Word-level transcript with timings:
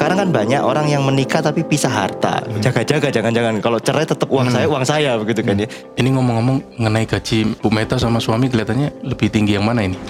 sekarang 0.00 0.16
kan 0.16 0.32
banyak 0.32 0.64
orang 0.64 0.88
yang 0.88 1.04
menikah 1.04 1.44
tapi 1.44 1.60
pisah 1.60 1.92
harta. 1.92 2.40
Jaga-jaga 2.64 3.12
jangan-jangan 3.12 3.60
kalau 3.60 3.76
cerai 3.76 4.08
tetap 4.08 4.32
uang 4.32 4.48
saya 4.48 4.64
uang 4.64 4.80
saya 4.80 5.20
begitu 5.20 5.44
kan 5.44 5.60
ya. 5.60 5.68
Ini 5.68 6.08
ngomong-ngomong 6.16 6.80
mengenai 6.80 7.04
gaji 7.04 7.60
Bu 7.60 7.68
Meta 7.68 8.00
sama 8.00 8.16
suami 8.16 8.48
kelihatannya 8.48 9.04
lebih 9.04 9.28
tinggi 9.28 9.60
yang 9.60 9.68
mana 9.68 9.84
ini? 9.84 10.00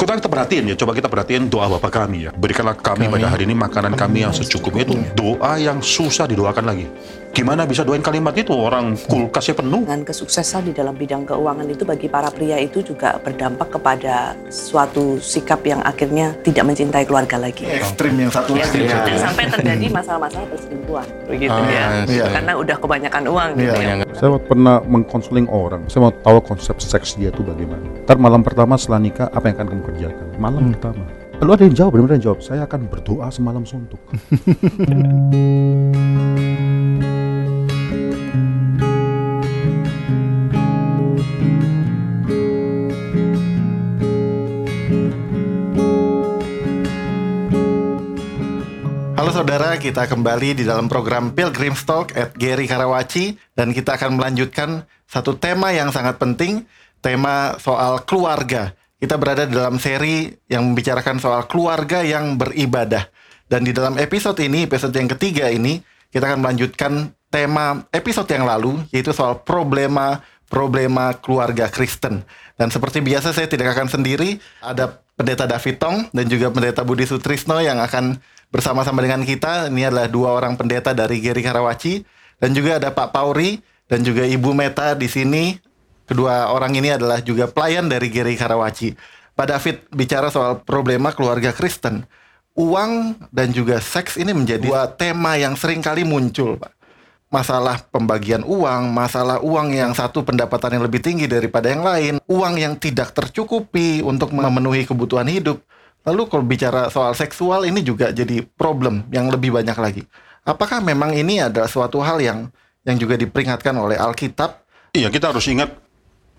Kita 0.00 0.16
kita 0.16 0.32
perhatiin 0.32 0.64
ya, 0.72 0.74
coba 0.74 0.92
kita 0.96 1.06
perhatiin 1.06 1.46
doa 1.46 1.70
Bapak 1.76 2.02
kami 2.02 2.26
ya. 2.26 2.30
Berikanlah 2.34 2.74
kami 2.74 3.06
pada 3.06 3.30
hari 3.30 3.46
ini 3.46 3.54
makanan 3.54 3.94
kami 3.94 4.26
yang 4.26 4.34
secukupnya 4.34 4.82
itu 4.82 4.98
doa 5.14 5.54
yang 5.60 5.78
susah 5.78 6.26
didoakan 6.26 6.64
lagi. 6.66 6.86
Gimana 7.30 7.62
bisa 7.62 7.86
doain 7.86 8.02
kalimat 8.02 8.34
itu 8.34 8.50
orang 8.50 8.98
kulkasnya 9.06 9.54
penuh? 9.54 9.86
Dengan 9.86 10.02
kesuksesan 10.02 10.66
di 10.66 10.72
dalam 10.74 10.98
bidang 10.98 11.22
keuangan 11.22 11.62
itu 11.64 11.86
bagi 11.86 12.10
para 12.10 12.26
pria 12.26 12.58
itu 12.58 12.82
juga 12.82 13.16
berdampak 13.16 13.70
kepada 13.70 14.34
suatu 14.50 15.16
sikap 15.16 15.62
yang 15.62 15.78
akhirnya 15.80 16.34
tidak 16.42 16.66
mencintai 16.66 17.06
keluarga 17.06 17.38
lagi. 17.38 17.64
Ekstrim 17.64 18.18
yang 18.18 18.34
satu 18.34 18.58
Ya, 18.58 18.66
lagi. 18.66 18.82
sampai- 18.82 19.20
sampai 19.22 19.44
terjadi 19.46 19.86
masalah-masalah 19.88 20.46
perselingkuhan 20.50 21.06
begitu 21.30 21.54
Ah, 21.54 21.70
ya. 21.70 21.84
iya. 22.10 22.24
Karena 22.34 22.52
udah 22.58 22.76
kebanyakan 22.76 23.22
uang 23.30 23.50
gitu 23.56 23.78
Iya. 23.78 23.94
ya. 24.02 24.06
Saya 24.10 24.30
pernah 24.36 24.76
mengkonseling 24.82 25.46
orang, 25.48 25.86
saya 25.86 26.00
mau 26.02 26.12
tahu 26.12 26.38
konsep 26.42 26.76
seks 26.82 27.14
dia 27.14 27.30
itu 27.30 27.46
bagaimana. 27.46 27.86
Ntar 28.04 28.18
malam 28.18 28.42
pertama 28.42 28.74
setelah 28.74 28.98
nikah, 28.98 29.30
apa 29.30 29.48
yang 29.48 29.56
akan 29.62 29.68
kamu 29.70 29.82
kerjakan? 29.94 30.26
Malam 30.36 30.62
pertama. 30.74 31.19
Lalu 31.40 31.56
ada 31.56 31.64
yang 31.64 31.72
jawab, 31.72 31.90
benar-benar 31.96 32.20
jawab, 32.20 32.44
saya 32.44 32.68
akan 32.68 32.92
berdoa 32.92 33.32
semalam 33.32 33.64
suntuk. 33.64 33.96
Halo 49.16 49.32
saudara, 49.32 49.80
kita 49.80 50.04
kembali 50.12 50.60
di 50.60 50.68
dalam 50.68 50.92
program 50.92 51.32
Pilgrim 51.32 51.72
Talk 51.72 52.12
at 52.20 52.36
Gary 52.36 52.68
Karawaci 52.68 53.40
dan 53.56 53.72
kita 53.72 53.96
akan 53.96 54.20
melanjutkan 54.20 54.84
satu 55.08 55.40
tema 55.40 55.72
yang 55.72 55.88
sangat 55.88 56.20
penting, 56.20 56.68
tema 57.00 57.56
soal 57.56 58.04
keluarga. 58.04 58.76
Kita 59.00 59.16
berada 59.16 59.48
dalam 59.48 59.80
seri 59.80 60.28
yang 60.52 60.70
membicarakan 60.70 61.16
soal 61.16 61.48
keluarga 61.48 62.04
yang 62.04 62.36
beribadah. 62.36 63.08
Dan 63.48 63.64
di 63.64 63.72
dalam 63.72 63.96
episode 63.96 64.36
ini, 64.44 64.68
episode 64.68 64.92
yang 64.92 65.08
ketiga 65.16 65.48
ini, 65.48 65.80
kita 66.12 66.28
akan 66.28 66.44
melanjutkan 66.44 67.08
tema 67.32 67.80
episode 67.96 68.28
yang 68.28 68.44
lalu, 68.44 68.76
yaitu 68.92 69.16
soal 69.16 69.40
problema 69.40 70.20
problema 70.50 71.14
keluarga 71.16 71.70
Kristen. 71.70 72.26
Dan 72.58 72.68
seperti 72.68 73.00
biasa 73.00 73.30
saya 73.30 73.46
tidak 73.46 73.72
akan 73.72 73.86
sendiri, 73.88 74.36
ada 74.60 75.00
Pendeta 75.14 75.46
David 75.46 75.78
Tong 75.78 76.10
dan 76.10 76.26
juga 76.26 76.50
Pendeta 76.50 76.82
Budi 76.82 77.06
Sutrisno 77.06 77.62
yang 77.62 77.78
akan 77.78 78.18
bersama-sama 78.50 79.00
dengan 79.00 79.22
kita. 79.22 79.70
Ini 79.70 79.88
adalah 79.88 80.10
dua 80.10 80.34
orang 80.34 80.58
pendeta 80.58 80.90
dari 80.90 81.22
Geri 81.22 81.40
Karawaci 81.40 82.02
dan 82.42 82.50
juga 82.52 82.82
ada 82.82 82.90
Pak 82.90 83.14
Pauri 83.14 83.62
dan 83.86 84.02
juga 84.02 84.26
Ibu 84.26 84.50
Meta 84.52 84.98
di 84.98 85.06
sini. 85.06 85.56
Kedua 86.10 86.50
orang 86.50 86.74
ini 86.74 86.90
adalah 86.90 87.22
juga 87.22 87.46
pelayan 87.46 87.86
dari 87.86 88.10
Geri 88.10 88.34
Karawaci. 88.34 88.98
Pak 89.38 89.46
David 89.46 89.76
bicara 89.94 90.26
soal 90.26 90.58
problema 90.58 91.14
keluarga 91.14 91.54
Kristen. 91.54 92.02
Uang 92.58 93.14
dan 93.30 93.54
juga 93.54 93.78
seks 93.78 94.18
ini 94.18 94.34
menjadi 94.34 94.66
dua 94.66 94.90
tema 94.90 95.38
yang 95.38 95.54
sering 95.54 95.78
kali 95.78 96.02
muncul, 96.02 96.58
Pak 96.58 96.80
masalah 97.30 97.78
pembagian 97.94 98.42
uang, 98.42 98.90
masalah 98.90 99.38
uang 99.38 99.70
yang 99.70 99.94
satu 99.94 100.26
pendapatan 100.26 100.76
yang 100.76 100.84
lebih 100.84 100.98
tinggi 100.98 101.30
daripada 101.30 101.70
yang 101.70 101.86
lain, 101.86 102.14
uang 102.26 102.54
yang 102.58 102.74
tidak 102.74 103.14
tercukupi 103.14 104.02
untuk 104.02 104.34
memenuhi 104.34 104.82
kebutuhan 104.84 105.30
hidup. 105.30 105.62
Lalu 106.02 106.26
kalau 106.26 106.44
bicara 106.44 106.90
soal 106.90 107.14
seksual 107.14 107.62
ini 107.70 107.86
juga 107.86 108.10
jadi 108.10 108.42
problem 108.42 109.06
yang 109.14 109.30
lebih 109.30 109.54
banyak 109.54 109.78
lagi. 109.78 110.02
Apakah 110.42 110.82
memang 110.82 111.14
ini 111.14 111.38
adalah 111.38 111.70
suatu 111.70 112.02
hal 112.02 112.18
yang 112.18 112.50
yang 112.82 112.98
juga 112.98 113.14
diperingatkan 113.14 113.76
oleh 113.78 113.94
Alkitab? 113.94 114.66
Iya, 114.90 115.14
kita 115.14 115.30
harus 115.30 115.46
ingat 115.46 115.70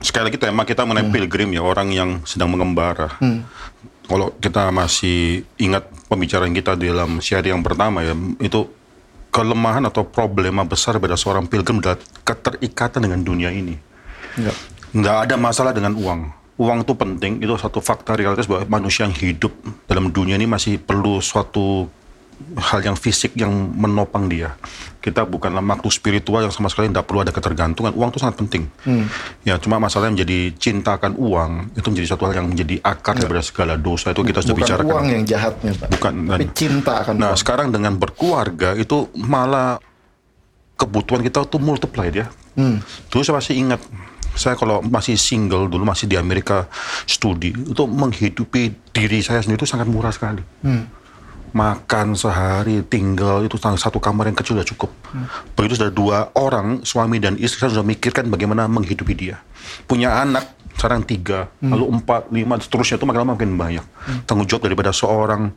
sekali 0.02 0.34
lagi 0.34 0.38
tema 0.42 0.66
kita 0.66 0.84
mengenai 0.84 1.14
pilgrim 1.14 1.50
ya, 1.54 1.62
orang 1.62 1.94
yang 1.94 2.10
sedang 2.26 2.52
mengembara. 2.52 3.16
Kalau 4.10 4.36
kita 4.44 4.68
masih 4.76 5.48
ingat 5.56 5.88
pembicaraan 6.12 6.52
kita 6.52 6.76
di 6.76 6.92
dalam 6.92 7.24
seri 7.24 7.54
yang 7.54 7.64
pertama 7.64 8.04
ya, 8.04 8.12
itu 8.44 8.68
kelemahan 9.32 9.88
atau 9.88 10.04
problema 10.04 10.68
besar 10.68 11.00
pada 11.00 11.16
seorang 11.16 11.48
pilgrim 11.48 11.80
adalah 11.80 11.96
keterikatan 12.28 13.08
dengan 13.08 13.24
dunia 13.24 13.50
ini. 13.54 13.80
Ya. 14.36 14.52
Nggak 14.92 15.18
ada 15.30 15.36
masalah 15.40 15.72
dengan 15.72 15.96
uang. 15.96 16.22
Uang 16.60 16.84
itu 16.84 16.94
penting, 16.94 17.40
itu 17.40 17.56
satu 17.56 17.80
fakta 17.80 18.20
realitas 18.20 18.46
bahwa 18.46 18.68
manusia 18.68 19.08
yang 19.08 19.16
hidup 19.16 19.56
dalam 19.88 20.12
dunia 20.12 20.36
ini 20.36 20.46
masih 20.46 20.78
perlu 20.78 21.24
suatu 21.24 21.88
hal 22.58 22.80
yang 22.82 22.96
fisik 22.96 23.34
yang 23.34 23.50
menopang 23.72 24.26
dia. 24.26 24.54
Kita 24.98 25.26
bukanlah 25.26 25.60
makhluk 25.60 25.90
spiritual 25.90 26.42
yang 26.42 26.54
sama 26.54 26.70
sekali 26.70 26.86
tidak 26.86 27.06
perlu 27.06 27.22
ada 27.22 27.30
ketergantungan. 27.30 27.90
Uang 27.92 28.10
itu 28.10 28.22
sangat 28.22 28.38
penting. 28.38 28.70
Ya, 29.42 29.58
cuma 29.58 29.78
masalahnya 29.78 30.14
menjadi 30.14 30.54
cintakan 30.54 31.18
uang 31.18 31.74
itu 31.74 31.88
menjadi 31.90 32.08
satu 32.10 32.30
hal 32.30 32.38
yang 32.38 32.48
menjadi 32.48 32.78
akar 32.80 33.18
daripada 33.18 33.42
segala 33.42 33.74
dosa 33.76 34.14
itu 34.14 34.22
kita 34.22 34.40
sudah 34.40 34.54
Bukan 34.54 34.62
bicarakan. 34.62 34.94
uang 34.94 35.08
yang 35.10 35.24
jahatnya, 35.26 35.72
Pak. 35.74 35.88
Bukan. 35.92 36.14
Tapi 36.30 36.46
cinta 36.54 36.94
akan 37.02 37.14
Nah, 37.18 37.34
uang. 37.34 37.40
sekarang 37.40 37.68
dengan 37.70 37.98
berkeluarga 37.98 38.74
itu 38.74 39.10
malah 39.18 39.82
kebutuhan 40.78 41.22
kita 41.22 41.46
tuh 41.46 41.58
multiplied 41.58 42.14
ya. 42.16 42.28
Dulu 43.10 43.22
saya 43.22 43.38
masih 43.38 43.58
ingat, 43.58 43.82
saya 44.34 44.54
kalau 44.54 44.82
masih 44.82 45.18
single 45.18 45.66
dulu 45.66 45.82
masih 45.82 46.06
di 46.06 46.14
Amerika 46.14 46.70
studi 47.04 47.52
itu 47.52 47.84
menghidupi 47.84 48.70
diri 48.90 49.20
saya 49.20 49.42
sendiri 49.42 49.58
itu 49.58 49.66
sangat 49.66 49.90
murah 49.90 50.14
sekali. 50.14 50.46
Makan 51.52 52.16
sehari 52.16 52.80
tinggal 52.88 53.44
itu 53.44 53.60
satu 53.60 54.00
kamar 54.00 54.32
yang 54.32 54.38
kecil 54.40 54.56
sudah 54.56 54.68
cukup. 54.68 54.92
Begitu 55.60 55.76
sudah 55.84 55.92
dua 55.92 56.18
orang 56.40 56.88
suami 56.88 57.20
dan 57.20 57.36
istri 57.36 57.68
saya 57.68 57.76
sudah 57.76 57.88
mikirkan 57.88 58.32
bagaimana 58.32 58.72
menghidupi 58.72 59.12
dia. 59.12 59.44
Punya 59.84 60.16
anak 60.24 60.48
sekarang 60.80 61.04
tiga, 61.04 61.52
lalu 61.60 61.92
empat, 62.00 62.32
lima, 62.32 62.56
seterusnya 62.58 62.96
itu 62.98 63.06
makin 63.06 63.20
lama 63.28 63.36
makin 63.36 63.52
banyak. 63.60 63.86
Tanggung 64.24 64.48
jawab 64.48 64.66
daripada 64.66 64.96
seorang 64.96 65.52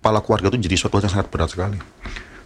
kepala 0.00 0.18
keluarga 0.24 0.50
itu 0.50 0.66
jadi 0.66 0.76
suatu 0.80 0.98
hal 0.98 1.06
yang 1.06 1.14
sangat 1.14 1.28
berat 1.30 1.48
sekali. 1.52 1.78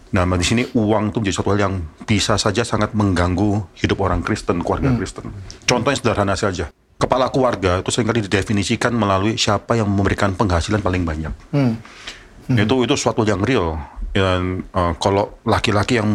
Nah, 0.07 0.23
di 0.23 0.45
sini 0.45 0.63
uang 0.71 1.11
itu 1.11 1.17
menjadi 1.23 1.35
suatu 1.35 1.49
hal 1.55 1.59
yang 1.67 1.73
bisa 2.03 2.35
saja 2.35 2.63
sangat 2.67 2.95
mengganggu 2.95 3.65
hidup 3.79 4.03
orang 4.03 4.21
Kristen, 4.23 4.61
keluarga 4.61 4.91
Kristen. 4.95 5.31
Contohnya 5.63 5.97
sederhana 5.99 6.35
saja. 6.35 6.69
Kepala 6.97 7.29
keluarga 7.29 7.81
itu 7.81 7.93
sering 7.93 8.09
kali 8.09 8.25
didefinisikan 8.25 8.89
melalui 8.89 9.37
siapa 9.37 9.77
yang 9.77 9.85
memberikan 9.85 10.33
penghasilan 10.33 10.81
paling 10.81 11.05
banyak. 11.05 11.33
Itu 12.47 12.87
itu 12.87 12.95
suatu 12.95 13.27
yang 13.27 13.43
real. 13.43 13.75
Dan 14.15 14.65
eh, 14.65 14.93
kalau 14.97 15.43
laki-laki 15.45 15.99
yang 15.99 16.09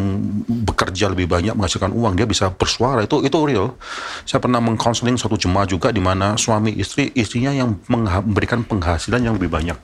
bekerja 0.48 1.12
lebih 1.12 1.30
banyak 1.30 1.54
menghasilkan 1.54 1.92
uang 1.92 2.18
dia 2.18 2.26
bisa 2.26 2.50
bersuara 2.50 3.04
itu 3.04 3.20
itu 3.22 3.36
real. 3.44 3.76
Saya 4.24 4.40
pernah 4.42 4.58
mengkonseling 4.58 5.20
suatu 5.20 5.36
jemaah 5.36 5.68
juga 5.68 5.92
di 5.92 6.00
mana 6.00 6.34
suami 6.40 6.74
istri 6.74 7.12
istrinya 7.14 7.52
yang 7.52 7.78
memberikan 7.86 8.64
penghasilan 8.64 9.22
yang 9.22 9.34
lebih 9.36 9.52
banyak. 9.52 9.76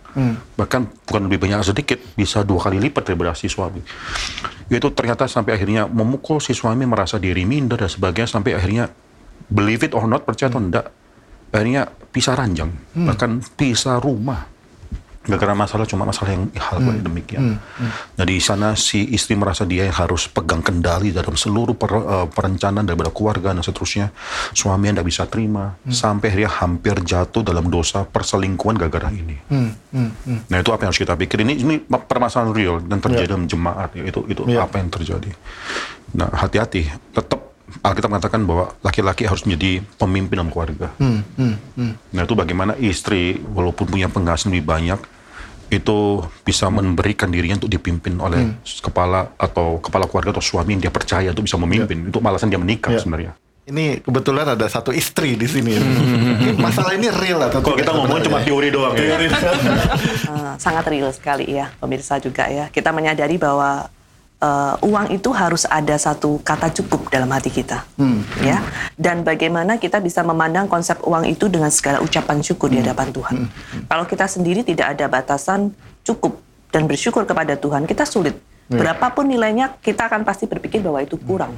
Bahkan 0.59 1.07
bukan 1.07 1.23
lebih 1.31 1.47
banyak 1.47 1.63
sedikit, 1.63 2.01
bisa 2.19 2.43
dua 2.43 2.67
kali 2.67 2.81
lipat 2.81 3.13
daripada 3.13 3.37
si 3.37 3.47
suami. 3.47 3.85
Itu 4.67 4.91
ternyata 4.93 5.31
sampai 5.31 5.55
akhirnya 5.55 5.87
memukul 5.87 6.43
si 6.43 6.57
suami 6.57 6.89
merasa 6.89 7.21
diri 7.23 7.47
minder 7.47 7.79
dan 7.79 7.93
sebagainya 7.93 8.29
sampai 8.29 8.59
akhirnya 8.59 8.91
believe 9.49 9.85
it 9.85 9.93
or 9.97 10.05
not 10.05 10.29
percaya 10.29 10.53
atau 10.53 10.61
enggak 10.61 10.87
akhirnya 11.49 11.89
pisah 12.13 12.37
ranjang 12.37 12.71
bahkan 12.93 13.41
pisah 13.57 13.97
rumah 13.97 14.45
gara-gara 15.29 15.53
masalah 15.53 15.85
cuma 15.85 16.03
masalah 16.03 16.33
yang 16.33 16.49
hal 16.57 16.81
Hmm. 16.81 16.99
demikian. 16.99 17.61
Nah 18.17 18.25
di 18.25 18.41
sana 18.41 18.73
si 18.73 19.13
istri 19.13 19.37
merasa 19.37 19.63
dia 19.63 19.85
yang 19.85 19.95
harus 19.95 20.25
pegang 20.27 20.59
kendali 20.59 21.13
dalam 21.13 21.37
seluruh 21.37 21.77
per- 21.77 22.01
eh, 22.01 22.27
perencanaan 22.27 22.83
daripada 22.83 23.13
keluarga 23.13 23.53
dan 23.53 23.61
seterusnya. 23.61 24.09
Suami 24.51 24.89
yang 24.89 24.97
tidak 24.97 25.07
bisa 25.07 25.23
terima 25.25 25.77
Hmm. 25.79 25.93
sampai 25.93 26.33
akhirnya 26.33 26.51
hampir 26.51 26.97
jatuh 26.99 27.45
dalam 27.45 27.69
dosa 27.69 28.03
perselingkuhan 28.03 28.75
gara-gara 28.75 29.13
ini. 29.13 29.37
Hmm, 29.47 29.71
Nah 30.49 30.57
itu 30.57 30.71
apa 30.71 30.83
yang 30.83 30.91
harus 30.91 30.99
kita 30.99 31.13
pikir 31.15 31.41
ini 31.41 31.55
ini 31.59 31.75
permasalahan 31.85 32.51
real 32.51 32.77
dan 32.81 32.99
terjadi 32.99 33.29
dalam 33.29 33.45
jemaat 33.45 33.93
ya. 33.93 34.03
itu 34.03 34.25
itu 34.27 34.43
Ya. 34.47 34.65
apa 34.65 34.81
yang 34.81 34.89
terjadi. 34.89 35.29
Nah 36.11 36.33
hati-hati 36.33 36.89
tetap 37.13 37.45
Alkitab 37.79 38.09
mengatakan 38.09 38.43
bahwa 38.43 38.73
laki-laki 38.81 39.29
harus 39.29 39.45
menjadi 39.45 39.85
pemimpin 39.95 40.41
dalam 40.41 40.49
keluarga. 40.49 40.89
Hmm, 40.97 41.21
Nah 42.09 42.23
itu 42.25 42.33
bagaimana 42.33 42.73
istri 42.75 43.37
walaupun 43.45 43.85
punya 43.87 44.09
penghasilan 44.09 44.51
lebih 44.51 44.65
banyak 44.67 44.99
itu 45.69 46.25
bisa 46.43 46.69
memberikan 46.69 47.29
dirinya 47.29 47.61
untuk 47.61 47.69
dipimpin 47.69 48.17
oleh 48.17 48.57
kepala 48.81 49.37
atau 49.37 49.77
kepala 49.79 50.09
keluarga 50.09 50.33
atau 50.33 50.45
suami 50.45 50.77
yang 50.77 50.89
dia 50.89 50.93
percaya 50.93 51.29
untuk 51.29 51.45
bisa 51.45 51.61
memimpin. 51.61 52.09
Itu 52.09 52.19
malasan 52.19 52.49
dia 52.49 52.57
menikah 52.57 52.93
Ya. 52.93 53.01
sebenarnya. 53.01 53.33
Ini 53.69 54.01
kebetulan 54.01 54.49
ada 54.49 54.65
satu 54.65 54.97
istri 54.97 55.37
di 55.37 55.45
sini. 55.45 55.77
Ini 55.77 56.57
Masalah 56.57 56.97
ini 56.97 57.13
real 57.13 57.37
atau 57.45 57.61
Kalau 57.61 57.77
kita 57.77 57.93
ngomong 57.93 58.25
cuma 58.25 58.41
teori 58.41 58.73
doang 58.73 58.97
ya. 58.97 59.29
Sangat 60.65 60.89
real 60.89 61.13
sekali 61.13 61.53
ya 61.53 61.69
pemirsa 61.77 62.17
juga 62.17 62.49
ya. 62.49 62.73
Kita 62.73 62.97
menyadari 62.97 63.37
bahwa 63.37 63.93
eh, 64.39 64.75
uang 64.83 65.07
itu 65.15 65.31
harus 65.35 65.67
ada 65.67 65.95
satu 65.99 66.39
kata 66.43 66.71
cukup 66.83 67.11
dalam 67.11 67.31
hati 67.31 67.51
kita, 67.51 67.83
ya. 68.43 68.63
Dan 68.99 69.23
bagaimana 69.23 69.79
kita 69.79 69.99
bisa 69.99 70.23
memandang 70.27 70.67
konsep 70.67 70.99
uang 71.03 71.27
itu 71.27 71.47
dengan 71.51 71.71
segala 71.71 71.99
ucapan 72.03 72.43
syukur 72.43 72.71
di 72.71 72.79
hadapan 72.83 73.11
Tuhan. 73.11 73.37
Kalau 73.87 74.05
kita 74.07 74.27
sendiri 74.27 74.63
tidak 74.67 74.99
ada 74.99 75.07
batasan 75.07 75.75
cukup 76.03 76.39
dan 76.75 76.87
bersyukur 76.87 77.23
kepada 77.27 77.55
Tuhan, 77.59 77.87
kita 77.87 78.03
sulit. 78.07 78.37
Berapapun 78.69 79.25
nilainya, 79.33 79.81
kita 79.81 80.13
akan 80.13 80.29
pasti 80.29 80.45
berpikir 80.45 80.85
bahwa 80.85 81.01
itu 81.01 81.17
kurang. 81.17 81.57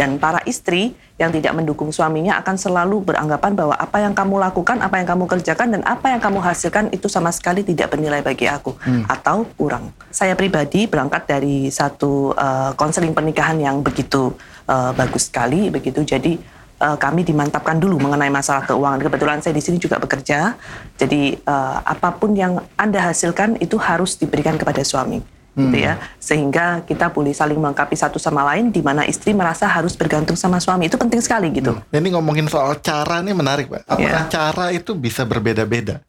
Dan 0.00 0.16
para 0.16 0.40
istri 0.48 0.96
yang 1.20 1.28
tidak 1.28 1.52
mendukung 1.52 1.92
suaminya 1.92 2.40
akan 2.40 2.56
selalu 2.56 3.04
beranggapan 3.04 3.52
bahwa 3.52 3.76
apa 3.76 4.00
yang 4.00 4.16
kamu 4.16 4.40
lakukan, 4.40 4.80
apa 4.80 4.96
yang 4.96 5.04
kamu 5.12 5.28
kerjakan, 5.28 5.76
dan 5.76 5.84
apa 5.84 6.08
yang 6.08 6.24
kamu 6.24 6.40
hasilkan 6.40 6.88
itu 6.88 7.04
sama 7.12 7.28
sekali 7.28 7.60
tidak 7.60 7.92
bernilai 7.92 8.24
bagi 8.24 8.48
aku 8.48 8.72
atau 9.04 9.44
kurang. 9.60 9.92
Saya 10.08 10.32
pribadi 10.32 10.88
berangkat 10.88 11.28
dari 11.28 11.68
satu 11.68 12.32
eh, 12.32 12.72
konseling 12.80 13.12
pernikahan 13.12 13.60
yang 13.60 13.84
begitu 13.84 14.32
eh, 14.64 14.96
bagus 14.96 15.28
sekali, 15.28 15.68
begitu. 15.68 16.00
Jadi 16.00 16.40
eh, 16.80 16.96
kami 16.96 17.20
dimantapkan 17.20 17.76
dulu 17.76 18.00
mengenai 18.00 18.32
masalah 18.32 18.64
keuangan. 18.64 19.04
Kebetulan 19.04 19.44
saya 19.44 19.52
di 19.52 19.60
sini 19.60 19.76
juga 19.76 20.00
bekerja, 20.00 20.56
jadi 20.96 21.36
eh, 21.36 21.78
apa 21.84 22.16
pun 22.16 22.32
yang 22.32 22.56
anda 22.80 23.04
hasilkan 23.04 23.60
itu 23.60 23.76
harus 23.76 24.16
diberikan 24.16 24.56
kepada 24.56 24.80
suami 24.80 25.39
gitu 25.50 25.76
ya 25.76 25.98
sehingga 26.16 26.80
kita 26.82 27.10
boleh 27.10 27.34
saling 27.34 27.58
melengkapi 27.58 27.92
satu 27.92 28.16
sama 28.16 28.46
lain 28.46 28.70
di 28.70 28.78
mana 28.80 29.02
istri 29.02 29.34
merasa 29.34 29.66
harus 29.66 29.92
bergantung 29.92 30.38
sama 30.38 30.62
suami 30.62 30.86
itu 30.86 30.94
penting 30.94 31.18
sekali 31.18 31.50
gitu 31.50 31.74
Ini 31.90 32.08
ngomongin 32.14 32.46
soal 32.46 32.78
cara 32.78 33.18
ini 33.18 33.34
menarik, 33.34 33.66
Pak. 33.66 33.82
Apakah 33.84 34.24
Iya. 34.24 34.30
cara 34.30 34.66
itu 34.70 34.94
bisa 34.94 35.26
berbeda-beda? 35.26 36.00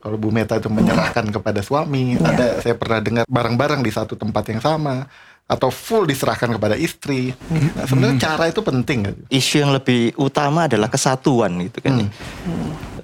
Kalau 0.00 0.16
Bu 0.16 0.32
Meta 0.32 0.56
itu 0.56 0.70
menyerahkan 0.70 1.28
kepada 1.28 1.60
suami, 1.60 2.14
Iya. 2.14 2.24
ada 2.24 2.46
saya 2.62 2.74
pernah 2.74 2.98
dengar 2.98 3.24
bareng-bareng 3.28 3.82
di 3.82 3.92
satu 3.92 4.16
tempat 4.16 4.48
yang 4.48 4.62
sama, 4.62 5.04
atau 5.44 5.68
full 5.68 6.06
diserahkan 6.06 6.46
kepada 6.46 6.78
istri. 6.78 7.34
Nah, 7.50 7.84
sebenarnya 7.84 8.16
cara 8.22 8.46
itu 8.46 8.62
penting. 8.62 9.26
Isu 9.28 9.60
yang 9.60 9.74
lebih 9.74 10.14
utama 10.14 10.70
adalah 10.70 10.86
kesatuan 10.86 11.58
gitu 11.60 11.82
kan. 11.82 12.00
ya. 12.00 12.08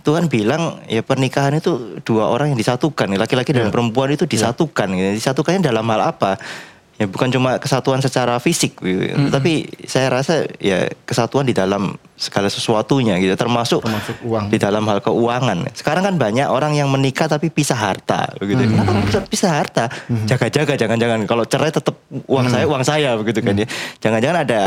Tuhan 0.07 0.31
bilang 0.31 0.79
ya 0.87 1.03
pernikahan 1.03 1.59
itu 1.59 1.99
dua 2.07 2.31
orang 2.31 2.55
yang 2.55 2.59
disatukan, 2.63 3.11
laki-laki 3.19 3.51
dan 3.51 3.75
perempuan 3.75 4.15
itu 4.15 4.23
disatukan. 4.23 4.87
gitu. 4.95 5.11
Disatukannya 5.19 5.67
dalam 5.67 5.83
hal 5.91 6.15
apa? 6.15 6.39
Ya 6.97 7.11
bukan 7.11 7.29
cuma 7.35 7.59
kesatuan 7.59 7.99
secara 7.99 8.39
fisik, 8.39 8.79
gitu. 8.81 9.29
tapi 9.29 9.69
saya 9.85 10.09
rasa 10.09 10.49
ya 10.63 10.89
kesatuan 11.05 11.45
di 11.45 11.53
dalam 11.53 11.99
segala 12.17 12.49
sesuatunya 12.49 13.21
gitu, 13.21 13.37
termasuk, 13.37 13.85
Termasuk 13.85 14.17
uang. 14.25 14.49
di 14.49 14.57
dalam 14.57 14.89
hal 14.89 15.05
keuangan. 15.05 15.69
Sekarang 15.77 16.01
kan 16.01 16.15
banyak 16.17 16.49
orang 16.49 16.73
yang 16.73 16.89
menikah 16.89 17.29
tapi 17.29 17.53
pisah 17.53 17.77
harta, 17.77 18.33
begitu. 18.41 18.65
Kenapa 18.65 19.05
bisa 19.05 19.21
pisah 19.21 19.53
harta? 19.53 19.85
Jaga-jaga, 20.25 20.81
jangan-jangan 20.81 21.29
kalau 21.29 21.45
cerai 21.45 21.69
tetap 21.69 22.01
uang 22.09 22.49
saya, 22.49 22.65
uang 22.65 22.85
saya, 22.89 23.11
begitu 23.21 23.45
kan 23.45 23.55
ya. 23.61 23.69
Jangan-jangan 24.01 24.39
ada 24.49 24.61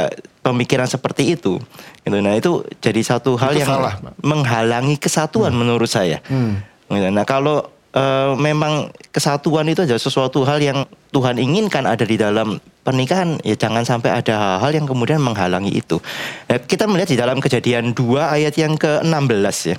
pemikiran 0.45 0.85
seperti 0.85 1.33
itu. 1.33 1.57
Gitu. 2.05 2.17
Nah 2.21 2.37
itu 2.37 2.61
jadi 2.79 3.01
satu 3.01 3.33
hal 3.35 3.57
Itu 3.57 3.65
yang 3.65 3.69
salah, 3.73 3.93
menghalangi 4.21 5.01
kesatuan 5.01 5.51
menurut 5.51 5.89
saya. 5.89 6.21
Gitu. 6.21 7.07
Nah 7.09 7.25
kalau 7.25 7.65
eh, 7.93 8.31
memang 8.37 8.93
kesatuan 9.09 9.67
itu 9.69 9.85
adalah 9.85 10.01
sesuatu 10.01 10.45
hal 10.45 10.61
yang 10.61 10.85
Tuhan 11.09 11.41
inginkan 11.41 11.89
ada 11.89 12.05
di 12.05 12.17
dalam 12.17 12.61
pernikahan, 12.85 13.37
ya 13.45 13.53
jangan 13.53 13.85
sampai 13.85 14.09
ada 14.13 14.33
hal-hal 14.57 14.81
yang 14.81 14.87
kemudian 14.89 15.21
menghalangi 15.21 15.73
itu. 15.73 16.01
Nah, 16.49 16.57
kita 16.57 16.89
melihat 16.89 17.09
di 17.13 17.17
dalam 17.17 17.37
kejadian 17.37 17.93
2 17.93 18.35
ayat 18.35 18.53
yang 18.57 18.73
ke-16 18.77 19.57
ya. 19.69 19.75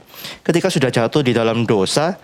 Ketika 0.46 0.68
sudah 0.70 0.90
jatuh 0.94 1.22
di 1.26 1.34
dalam 1.34 1.66
dosa, 1.66 2.18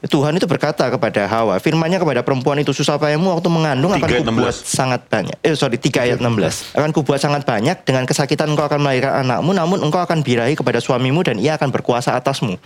Tuhan 0.00 0.32
itu 0.32 0.48
berkata 0.48 0.88
kepada 0.88 1.28
Hawa, 1.28 1.60
firmannya 1.60 2.00
kepada 2.00 2.24
perempuan 2.24 2.56
itu 2.56 2.72
susah 2.72 2.96
payahmu 2.96 3.36
waktu 3.36 3.52
mengandung 3.52 3.92
akan 3.92 4.08
kubuat 4.08 4.56
16. 4.56 4.64
sangat 4.64 5.04
banyak. 5.12 5.36
Eh 5.44 5.52
sorry 5.52 5.76
3 5.76 6.08
ayat 6.08 6.18
16. 6.24 6.72
Akan 6.72 6.90
kubuat 6.96 7.20
sangat 7.20 7.44
banyak 7.44 7.84
dengan 7.84 8.08
kesakitan 8.08 8.48
engkau 8.48 8.64
akan 8.64 8.80
melahirkan 8.80 9.28
anakmu 9.28 9.52
namun 9.52 9.84
engkau 9.84 10.00
akan 10.00 10.24
birahi 10.24 10.56
kepada 10.56 10.80
suamimu 10.80 11.20
dan 11.20 11.36
ia 11.36 11.60
akan 11.60 11.68
berkuasa 11.68 12.16
atasmu. 12.16 12.56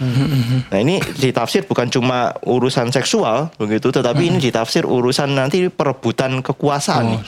Nah 0.70 0.78
ini 0.78 1.02
ditafsir 1.18 1.66
bukan 1.66 1.90
cuma 1.90 2.38
urusan 2.46 2.94
seksual 2.94 3.50
begitu 3.58 3.90
tetapi 3.90 4.30
ini 4.30 4.38
ditafsir 4.38 4.86
urusan 4.86 5.34
nanti 5.34 5.66
perebutan 5.66 6.38
kekuasaan 6.38 7.18
nih. 7.18 7.20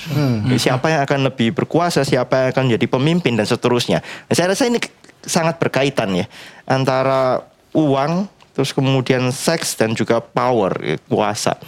Siapa 0.55 0.87
yang 0.87 1.03
akan 1.03 1.35
lebih 1.35 1.51
berkuasa, 1.51 2.07
siapa 2.07 2.47
yang 2.47 2.49
akan 2.55 2.65
jadi 2.79 2.87
pemimpin 2.87 3.35
dan 3.35 3.47
seterusnya. 3.51 3.99
Nah, 4.31 4.35
saya 4.39 4.55
rasa 4.55 4.71
ini 4.71 4.79
sangat 5.27 5.59
berkaitan 5.59 6.15
ya 6.15 6.31
antara 6.71 7.43
uang 7.75 8.31
terus 8.57 8.73
kemudian 8.73 9.29
seks 9.29 9.77
dan 9.77 9.93
juga 9.93 10.25
power 10.25 10.73
ya, 10.81 10.97
kuasa. 11.13 11.61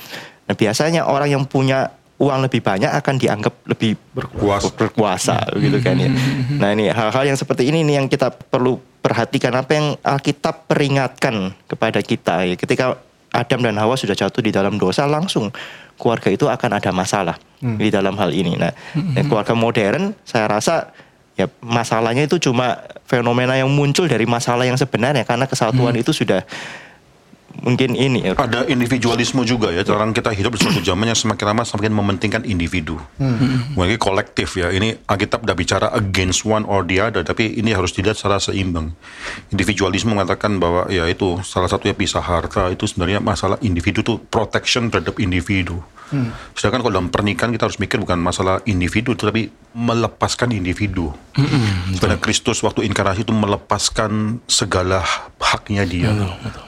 Nah 0.49 0.57
biasanya 0.57 1.05
orang 1.05 1.29
yang 1.29 1.45
punya 1.45 1.93
uang 2.19 2.49
lebih 2.49 2.65
banyak 2.65 2.89
akan 2.89 3.15
dianggap 3.21 3.55
lebih 3.69 3.95
Berkuasa. 4.17 4.73
berkuasa 4.75 5.37
gitu 5.61 5.79
kan 5.85 5.95
ya. 6.01 6.11
Nah 6.65 6.73
ini 6.73 6.89
hal-hal 6.89 7.29
yang 7.29 7.39
seperti 7.39 7.69
ini 7.69 7.85
nih 7.85 8.01
yang 8.01 8.09
kita 8.09 8.33
perlu 8.33 8.81
perhatikan 8.99 9.55
apa 9.55 9.71
yang 9.77 9.87
Alkitab 10.01 10.67
peringatkan 10.67 11.53
kepada 11.69 12.01
kita 12.03 12.43
ya. 12.49 12.57
Ketika 12.57 12.99
Adam 13.31 13.61
dan 13.61 13.77
Hawa 13.77 13.95
sudah 13.95 14.17
jatuh 14.17 14.41
di 14.41 14.49
dalam 14.51 14.81
dosa 14.81 15.05
langsung 15.05 15.53
keluarga 16.01 16.33
itu 16.33 16.49
akan 16.49 16.81
ada 16.81 16.91
masalah 16.91 17.37
di 17.61 17.93
dalam 17.93 18.17
hal 18.17 18.33
ini. 18.33 18.57
Nah, 18.57 18.73
dan 19.15 19.29
keluarga 19.29 19.53
modern 19.53 20.17
saya 20.25 20.49
rasa 20.49 20.91
ya 21.39 21.47
masalahnya 21.63 22.27
itu 22.27 22.43
cuma 22.51 22.83
fenomena 23.07 23.55
yang 23.55 23.71
muncul 23.71 24.11
dari 24.11 24.27
masalah 24.27 24.67
yang 24.67 24.75
sebenarnya 24.75 25.23
karena 25.23 25.47
kesatuan 25.47 25.95
itu 25.95 26.11
sudah 26.11 26.43
mungkin 27.59 27.99
ini 27.99 28.23
ya. 28.23 28.33
Ada 28.39 28.71
individualisme 28.71 29.43
juga 29.43 29.75
ya. 29.75 29.83
Sekarang 29.83 30.15
kita 30.15 30.31
hidup 30.31 30.55
di 30.55 30.61
suatu 30.63 30.79
zaman 30.83 31.11
yang 31.11 31.19
semakin 31.19 31.55
lama 31.55 31.63
semakin 31.67 31.91
mementingkan 31.95 32.43
individu. 32.47 32.99
Mungkin 33.75 33.99
kolektif 33.99 34.59
ya. 34.59 34.71
Ini 34.71 34.99
Alkitab 35.07 35.43
tidak 35.43 35.59
bicara 35.59 35.87
against 35.95 36.47
one 36.47 36.63
or 36.67 36.87
the 36.87 37.03
other, 37.03 37.27
tapi 37.27 37.59
ini 37.59 37.75
harus 37.75 37.91
dilihat 37.95 38.15
secara 38.15 38.39
seimbang. 38.39 38.95
Individualisme 39.51 40.15
mengatakan 40.15 40.63
bahwa 40.63 40.87
ya 40.91 41.07
itu 41.11 41.43
salah 41.43 41.67
satunya 41.67 41.95
pisah 41.95 42.23
harta 42.23 42.71
itu 42.71 42.87
sebenarnya 42.87 43.19
masalah 43.19 43.59
individu 43.65 44.07
tuh 44.07 44.23
protection 44.23 44.91
terhadap 44.91 45.19
individu. 45.19 45.83
Sedangkan 46.57 46.81
kalau 46.81 46.95
dalam 46.95 47.09
pernikahan 47.13 47.53
kita 47.53 47.69
harus 47.69 47.77
mikir 47.77 48.01
bukan 48.01 48.17
masalah 48.17 48.65
individu, 48.65 49.13
tapi 49.13 49.53
melepaskan 49.79 50.51
individu. 50.51 51.15
Sebenarnya 51.95 52.19
Kristus 52.19 52.59
waktu 52.67 52.83
inkarnasi 52.91 53.23
itu 53.23 53.31
melepaskan 53.31 54.43
segala 54.51 55.07
haknya 55.39 55.87
dia 55.87 56.11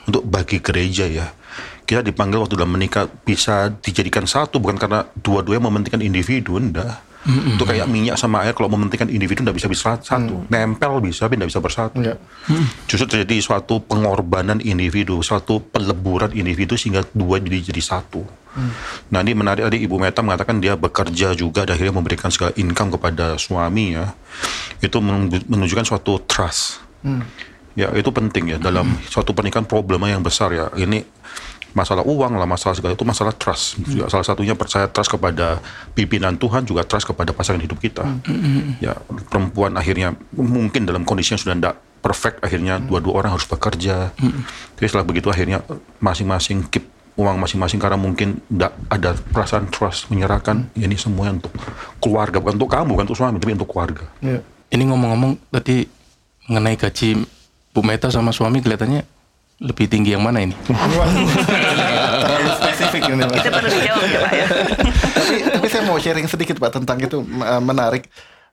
untuk 0.07 0.23
bagi 0.23 0.63
gereja 0.63 1.11
ya. 1.11 1.35
Kita 1.83 2.07
dipanggil 2.07 2.39
waktu 2.39 2.55
dalam 2.55 2.71
menikah 2.71 3.11
bisa 3.11 3.67
dijadikan 3.83 4.23
satu 4.23 4.63
bukan 4.63 4.79
karena 4.79 5.03
dua-duanya 5.19 5.67
mementingkan 5.67 6.07
individu, 6.07 6.55
enggak. 6.55 7.03
Itu 7.27 7.69
kayak 7.69 7.91
minyak 7.91 8.17
sama 8.17 8.47
air 8.47 8.55
kalau 8.57 8.71
mementingkan 8.71 9.11
individu 9.11 9.43
enggak 9.43 9.59
bisa 9.59 9.67
bisa 9.67 9.99
satu. 9.99 10.47
Nempel 10.47 11.03
bisa 11.03 11.27
tapi 11.27 11.35
enggak 11.35 11.51
bisa 11.51 11.61
bersatu. 11.61 11.99
Enggak. 11.99 12.23
Justru 12.87 13.11
terjadi 13.11 13.43
suatu 13.43 13.83
pengorbanan 13.83 14.63
individu, 14.63 15.19
suatu 15.21 15.59
peleburan 15.59 16.31
individu 16.31 16.79
sehingga 16.79 17.03
dua 17.11 17.43
jadi 17.43 17.75
jadi 17.75 17.83
satu. 17.83 18.23
Nah 19.11 19.19
ini 19.23 19.33
menarik 19.33 19.67
tadi 19.71 19.87
Ibu 19.87 19.97
Meta 19.99 20.21
mengatakan 20.27 20.59
dia 20.59 20.75
bekerja 20.75 21.35
juga 21.39 21.63
dan 21.63 21.79
akhirnya 21.79 21.95
memberikan 21.95 22.29
segala 22.35 22.51
income 22.59 22.99
kepada 22.99 23.39
suami 23.39 23.95
ya. 23.95 24.11
Itu 24.83 24.99
menunjuk- 24.99 25.47
menunjukkan 25.47 25.87
suatu 25.87 26.19
trust. 26.27 26.83
Ya 27.79 27.89
itu 27.95 28.11
penting 28.11 28.51
ya 28.51 28.59
dalam 28.59 28.99
suatu 29.07 29.31
pernikahan 29.31 29.65
problema 29.65 30.11
yang 30.11 30.21
besar 30.21 30.51
ya. 30.51 30.67
Ini 30.75 31.07
masalah 31.71 32.03
uang 32.03 32.35
lah, 32.35 32.51
masalah 32.51 32.75
segala 32.75 32.99
itu 32.99 33.07
masalah 33.07 33.31
trust. 33.31 33.79
Juga 33.87 34.11
salah 34.11 34.27
satunya 34.27 34.59
percaya 34.59 34.91
trust 34.91 35.15
kepada 35.15 35.63
pimpinan 35.95 36.35
Tuhan 36.35 36.67
juga 36.67 36.83
trust 36.83 37.07
kepada 37.07 37.31
pasangan 37.31 37.63
hidup 37.63 37.79
kita. 37.79 38.03
Ya 38.83 38.99
perempuan 39.31 39.79
akhirnya 39.79 40.19
mungkin 40.35 40.83
dalam 40.83 41.07
kondisi 41.07 41.39
yang 41.39 41.41
sudah 41.41 41.55
tidak 41.55 41.75
perfect 42.03 42.43
akhirnya 42.43 42.83
dua-dua 42.83 43.23
orang 43.23 43.39
harus 43.39 43.47
bekerja. 43.47 44.11
Jadi 44.75 44.87
setelah 44.91 45.07
begitu 45.07 45.31
akhirnya 45.31 45.63
masing-masing 46.03 46.67
keep 46.67 46.91
uang 47.19 47.37
masing-masing 47.41 47.83
karena 47.83 47.99
mungkin 47.99 48.39
tidak 48.47 48.73
ada 48.91 49.11
perasaan 49.15 49.67
trust 49.71 50.11
menyerahkan 50.11 50.71
ini 50.79 50.95
semuanya 50.95 51.43
untuk 51.43 51.53
keluarga 51.99 52.39
bukan 52.39 52.55
untuk 52.57 52.71
kamu 52.71 52.89
bukan 52.95 53.05
untuk 53.11 53.19
suami 53.19 53.37
tapi 53.43 53.55
untuk 53.55 53.71
keluarga. 53.71 54.05
Iya. 54.23 54.41
Ini 54.71 54.83
ngomong-ngomong 54.87 55.51
tadi 55.51 55.87
mengenai 56.47 56.79
gaji 56.79 57.27
Bu 57.75 57.81
Meta 57.83 58.11
sama 58.11 58.31
suami 58.31 58.63
kelihatannya 58.63 59.03
lebih 59.61 59.87
tinggi 59.91 60.17
yang 60.17 60.25
mana 60.25 60.41
ini? 60.41 60.55
Spesifik 62.61 63.13
ini, 63.13 63.23
Pak. 63.29 63.45
itu 63.45 63.49
perlu 63.53 63.69
dijawab 63.69 64.09
ya 64.09 64.21
Pak 64.25 64.33
ya 64.33 64.47
tapi 65.21 65.37
tapi 65.61 65.67
saya 65.69 65.83
mau 65.87 65.99
sharing 66.01 66.27
sedikit 66.27 66.57
pak 66.59 66.81
tentang 66.81 66.99
itu 66.99 67.23
menarik. 67.63 68.09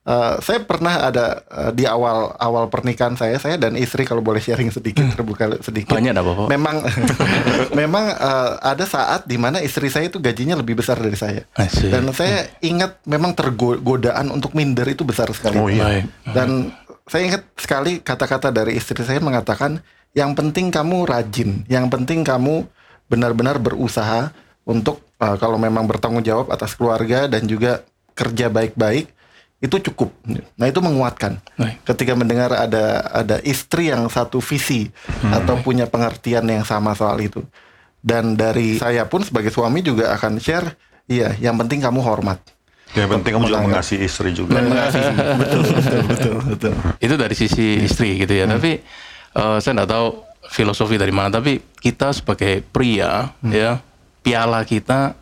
Eh, 0.08 0.36
saya 0.40 0.64
pernah 0.64 1.12
ada 1.12 1.44
eh, 1.52 1.72
di 1.76 1.84
awal 1.84 2.32
awal 2.40 2.72
pernikahan 2.72 3.20
saya, 3.20 3.36
saya 3.44 3.60
dan 3.60 3.76
istri 3.76 4.08
kalau 4.08 4.24
boleh 4.24 4.40
sharing 4.40 4.72
sedikit 4.72 5.04
terbuka 5.12 5.60
sedikit. 5.60 5.92
Banyak 5.92 6.16
dah, 6.16 6.24
Bapak. 6.24 6.48
Memang 6.48 6.80
memang 7.84 8.16
eh, 8.16 8.52
ada 8.64 8.88
saat 8.88 9.28
di 9.28 9.36
mana 9.36 9.60
istri 9.60 9.92
saya 9.92 10.08
itu 10.08 10.24
gajinya 10.24 10.56
lebih 10.56 10.80
besar 10.80 10.96
dari 10.96 11.20
saya. 11.20 11.44
Dan 11.92 12.08
saya 12.16 12.48
ingat 12.64 13.04
memang 13.04 13.36
tergodaan 13.36 14.32
untuk 14.32 14.56
minder 14.56 14.88
itu 14.88 15.04
besar 15.04 15.28
sekali. 15.36 15.60
Oh, 15.60 15.68
iya. 15.68 16.08
Dan 16.24 16.72
saya 17.04 17.28
ingat 17.28 17.44
sekali 17.60 18.00
kata-kata 18.00 18.48
dari 18.48 18.80
istri 18.80 19.04
saya 19.04 19.20
mengatakan 19.20 19.84
yang 20.16 20.32
penting 20.40 20.72
kamu 20.72 21.04
rajin, 21.04 21.68
yang 21.68 21.92
penting 21.92 22.24
kamu 22.24 22.64
benar-benar 23.12 23.60
berusaha 23.60 24.32
untuk 24.64 25.04
uh, 25.20 25.36
kalau 25.36 25.60
memang 25.60 25.84
bertanggung 25.84 26.24
jawab 26.24 26.48
atas 26.48 26.80
keluarga 26.80 27.28
dan 27.28 27.44
juga 27.44 27.84
kerja 28.16 28.48
baik-baik 28.48 29.17
itu 29.58 29.82
cukup. 29.90 30.14
Nah 30.54 30.70
itu 30.70 30.80
menguatkan. 30.86 31.42
Baik. 31.58 31.82
Ketika 31.82 32.14
mendengar 32.14 32.54
ada 32.54 33.02
ada 33.10 33.42
istri 33.42 33.90
yang 33.90 34.06
satu 34.06 34.38
visi 34.38 34.94
atau 35.34 35.58
punya 35.66 35.90
pengertian 35.90 36.46
yang 36.46 36.62
sama 36.62 36.94
soal 36.94 37.18
itu. 37.18 37.42
Dan 37.98 38.38
dari 38.38 38.78
saya 38.78 39.10
pun 39.10 39.26
sebagai 39.26 39.50
suami 39.50 39.82
juga 39.82 40.14
akan 40.14 40.38
share, 40.38 40.78
iya, 41.10 41.34
yang 41.42 41.58
penting 41.58 41.82
kamu 41.82 42.00
hormat. 42.06 42.40
Yang 42.96 43.20
penting 43.20 43.32
kamu 43.36 43.46
juga 43.50 43.66
mengasihi 43.66 44.00
istri 44.06 44.30
juga. 44.32 44.62
Dan 44.62 44.72
mengasihi. 44.72 45.12
betul, 45.42 45.62
betul, 45.66 46.02
betul, 46.08 46.36
betul. 46.54 46.74
itu 47.04 47.16
dari 47.18 47.36
sisi 47.36 47.68
istri 47.84 48.22
gitu 48.22 48.32
ya. 48.32 48.46
Tapi 48.46 48.80
eh, 49.34 49.58
saya 49.60 49.72
nggak 49.82 49.90
tahu 49.90 50.08
filosofi 50.54 50.96
dari 51.02 51.12
mana. 51.12 51.34
Tapi 51.34 51.60
kita 51.82 52.14
sebagai 52.14 52.62
pria 52.62 53.34
ya 53.42 53.82
piala 54.22 54.62
kita 54.64 55.18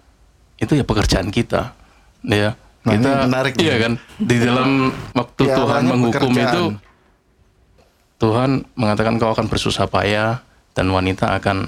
itu 0.59 0.75
ya 0.75 0.83
pekerjaan 0.83 1.31
kita 1.31 1.71
ya. 2.27 2.59
Nah, 2.85 2.93
kita 2.93 3.09
menarik 3.25 3.53
iya 3.57 3.75
kan 3.77 3.93
di 4.15 4.35
dalam 4.37 4.69
waktu 5.11 5.41
Pialanya 5.41 5.57
Tuhan 5.57 5.81
menghukum 5.83 6.29
pekerjaan. 6.29 6.45
itu 6.47 6.63
Tuhan 8.15 8.49
mengatakan 8.73 9.13
kau 9.17 9.29
akan 9.29 9.45
bersusah 9.45 9.85
payah 9.85 10.39
dan 10.71 10.87
wanita 10.87 11.35
akan 11.35 11.67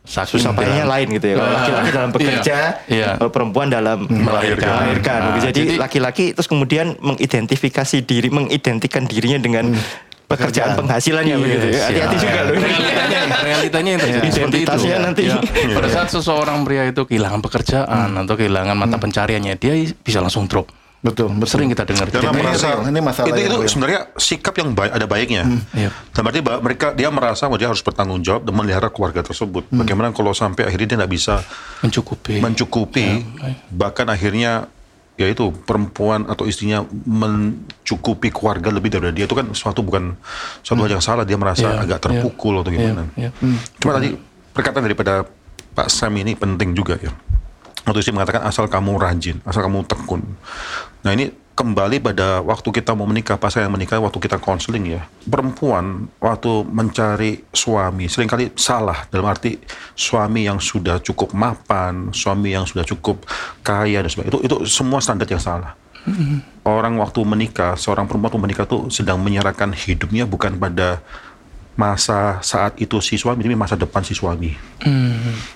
sakit 0.00 0.32
susah 0.34 0.52
payahnya 0.52 0.86
lain 0.86 1.06
gitu 1.12 1.26
ya. 1.28 1.36
Kalau 1.36 1.46
Ah, 1.46 1.54
laki-laki 1.56 1.90
dalam 1.90 2.10
bekerja, 2.10 2.56
iya. 2.88 3.08
kalau 3.16 3.30
perempuan 3.30 3.68
dalam 3.68 3.98
Melahirkan. 4.04 4.70
melahirkan. 4.70 5.20
Ah, 5.30 5.40
Jadi 5.40 5.76
laki-laki 5.76 6.24
terus 6.32 6.46
kemudian 6.46 6.96
mengidentifikasi 6.98 7.96
diri, 8.02 8.28
mengidentikan 8.28 9.04
dirinya 9.04 9.38
dengan 9.38 9.64
pekerjaan 9.72 10.08
Pekerjaan. 10.30 10.78
penghasilannya 10.78 11.34
begitu 11.36 11.66
ya. 11.68 11.74
Yes, 11.74 11.82
Hati-hati 11.90 12.16
ya. 12.16 12.20
juga 12.22 12.38
loh. 12.46 12.54
Realitanya, 12.54 13.18
realitanya 13.42 13.90
yang 13.90 14.00
terjadi 14.00 14.28
seperti 14.30 14.38
itu. 14.38 14.70
Identitasnya 14.70 14.96
nanti. 15.02 15.22
Ya. 15.26 15.38
Pada 15.74 15.88
saat 15.90 16.08
seseorang 16.08 16.62
pria 16.62 16.86
itu 16.86 17.02
kehilangan 17.02 17.42
pekerjaan 17.42 18.08
atau 18.14 18.34
kehilangan 18.38 18.78
mata 18.78 18.96
pencariannya, 18.96 19.58
dia 19.58 19.74
bisa 19.90 20.22
langsung 20.22 20.46
drop. 20.46 20.70
Betul, 21.00 21.32
betul. 21.32 21.48
Sering 21.48 21.72
kita 21.72 21.88
dengar. 21.88 22.12
Karena 22.12 22.28
Ini 22.28 22.44
merasa 22.44 22.68
ini 22.84 23.00
masalah 23.00 23.28
itu, 23.32 23.40
itu 23.40 23.56
real. 23.56 23.70
sebenarnya 23.72 24.00
sikap 24.20 24.52
yang 24.60 24.76
baik 24.76 24.92
ada 24.92 25.06
baiknya. 25.08 25.42
Iya. 25.72 25.90
Dan 26.12 26.20
berarti 26.20 26.40
mereka 26.60 26.86
dia 26.92 27.08
merasa 27.08 27.48
bahwa 27.48 27.56
dia 27.56 27.68
harus 27.72 27.80
bertanggung 27.80 28.20
jawab 28.20 28.44
dan 28.44 28.52
melihara 28.52 28.92
keluarga 28.92 29.24
tersebut. 29.24 29.64
Bagaimana 29.72 30.12
kalau 30.12 30.36
sampai 30.36 30.68
akhirnya 30.68 30.92
dia 30.92 30.96
tidak 31.00 31.10
bisa 31.10 31.40
mencukupi. 31.80 32.44
mencukupi, 32.44 33.24
bahkan 33.72 34.12
akhirnya 34.12 34.68
yaitu 35.20 35.52
perempuan 35.68 36.24
atau 36.24 36.48
istrinya 36.48 36.80
mencukupi 37.04 38.32
keluarga 38.32 38.72
lebih 38.72 38.88
daripada 38.88 39.12
dia 39.12 39.28
itu 39.28 39.36
kan 39.36 39.52
suatu 39.52 39.84
bukan 39.84 40.16
suatu 40.64 40.80
hal 40.88 40.96
yang 40.96 41.04
salah 41.04 41.28
dia 41.28 41.36
merasa 41.36 41.76
Iya, 41.76 41.84
agak 41.84 41.98
terpukul 42.08 42.64
atau 42.64 42.72
gimana. 42.72 43.04
Iya, 43.14 43.28
iya. 43.36 43.58
Cuma 43.76 44.00
tadi 44.00 44.16
perkataan 44.56 44.84
daripada 44.88 45.28
Pak 45.76 45.88
Sam 45.92 46.16
ini 46.16 46.32
penting 46.34 46.72
juga 46.72 46.96
ya. 46.96 47.12
Waktu 47.84 48.00
istri 48.00 48.16
mengatakan 48.16 48.44
asal 48.48 48.64
kamu 48.68 48.96
rajin, 48.96 49.36
asal 49.44 49.60
kamu 49.64 49.84
tekun. 49.84 50.24
Nah 51.04 51.12
ini 51.12 51.32
kembali 51.60 52.00
pada 52.00 52.40
waktu 52.40 52.72
kita 52.72 52.96
mau 52.96 53.04
menikah, 53.04 53.36
pas 53.36 53.52
saya 53.52 53.68
menikah, 53.68 54.00
waktu 54.00 54.16
kita 54.16 54.40
konseling 54.40 54.96
ya. 54.96 55.04
Perempuan 55.28 56.08
waktu 56.16 56.64
mencari 56.64 57.44
suami 57.52 58.08
sering 58.08 58.32
kali 58.32 58.48
salah 58.56 59.04
dalam 59.12 59.28
arti 59.28 59.60
suami 59.92 60.48
yang 60.48 60.56
sudah 60.56 61.04
cukup 61.04 61.36
mapan, 61.36 62.16
suami 62.16 62.56
yang 62.56 62.64
sudah 62.64 62.88
cukup 62.88 63.28
kaya 63.60 64.00
dan 64.00 64.08
sebagainya. 64.08 64.32
Itu 64.32 64.40
itu 64.40 64.56
semua 64.64 65.04
standar 65.04 65.28
yang 65.28 65.44
salah. 65.44 65.76
Orang 66.64 66.96
waktu 66.96 67.20
menikah, 67.28 67.76
seorang 67.76 68.08
perempuan 68.08 68.32
waktu 68.32 68.40
menikah 68.40 68.64
tuh 68.64 68.88
sedang 68.88 69.20
menyerahkan 69.20 69.76
hidupnya 69.76 70.24
bukan 70.24 70.56
pada 70.56 71.04
masa 71.78 72.42
saat 72.44 72.76
itu 72.76 73.00
si 73.00 73.16
suami, 73.16 73.40
tapi 73.40 73.56
masa 73.56 73.78
depan 73.78 74.04
si 74.04 74.12
suami. 74.12 74.52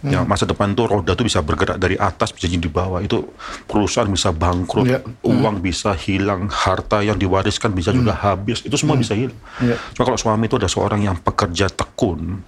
Ya, 0.04 0.24
masa 0.24 0.48
depan 0.48 0.72
tuh 0.72 0.88
roda 0.88 1.12
tuh 1.12 1.26
bisa 1.26 1.40
bergerak 1.44 1.76
dari 1.76 1.98
atas 1.98 2.32
bisa 2.32 2.48
jadi 2.48 2.64
di 2.64 2.70
bawah. 2.70 3.02
Itu 3.04 3.34
perusahaan 3.68 4.08
bisa 4.08 4.30
bangkrut, 4.32 4.86
Iya. 4.88 5.00
uang 5.24 5.60
bisa 5.60 5.92
hilang, 5.96 6.48
harta 6.48 7.04
yang 7.04 7.20
diwariskan 7.20 7.76
bisa 7.76 7.92
juga 7.92 8.16
habis. 8.16 8.64
Itu 8.64 8.78
semua 8.80 8.96
bisa 8.96 9.12
hilang. 9.12 9.36
Iya. 9.60 9.76
Cuma 9.92 10.08
kalau 10.08 10.18
suami 10.20 10.48
itu 10.48 10.56
ada 10.56 10.70
seorang 10.70 11.04
yang 11.04 11.16
pekerja 11.20 11.68
tekun, 11.68 12.40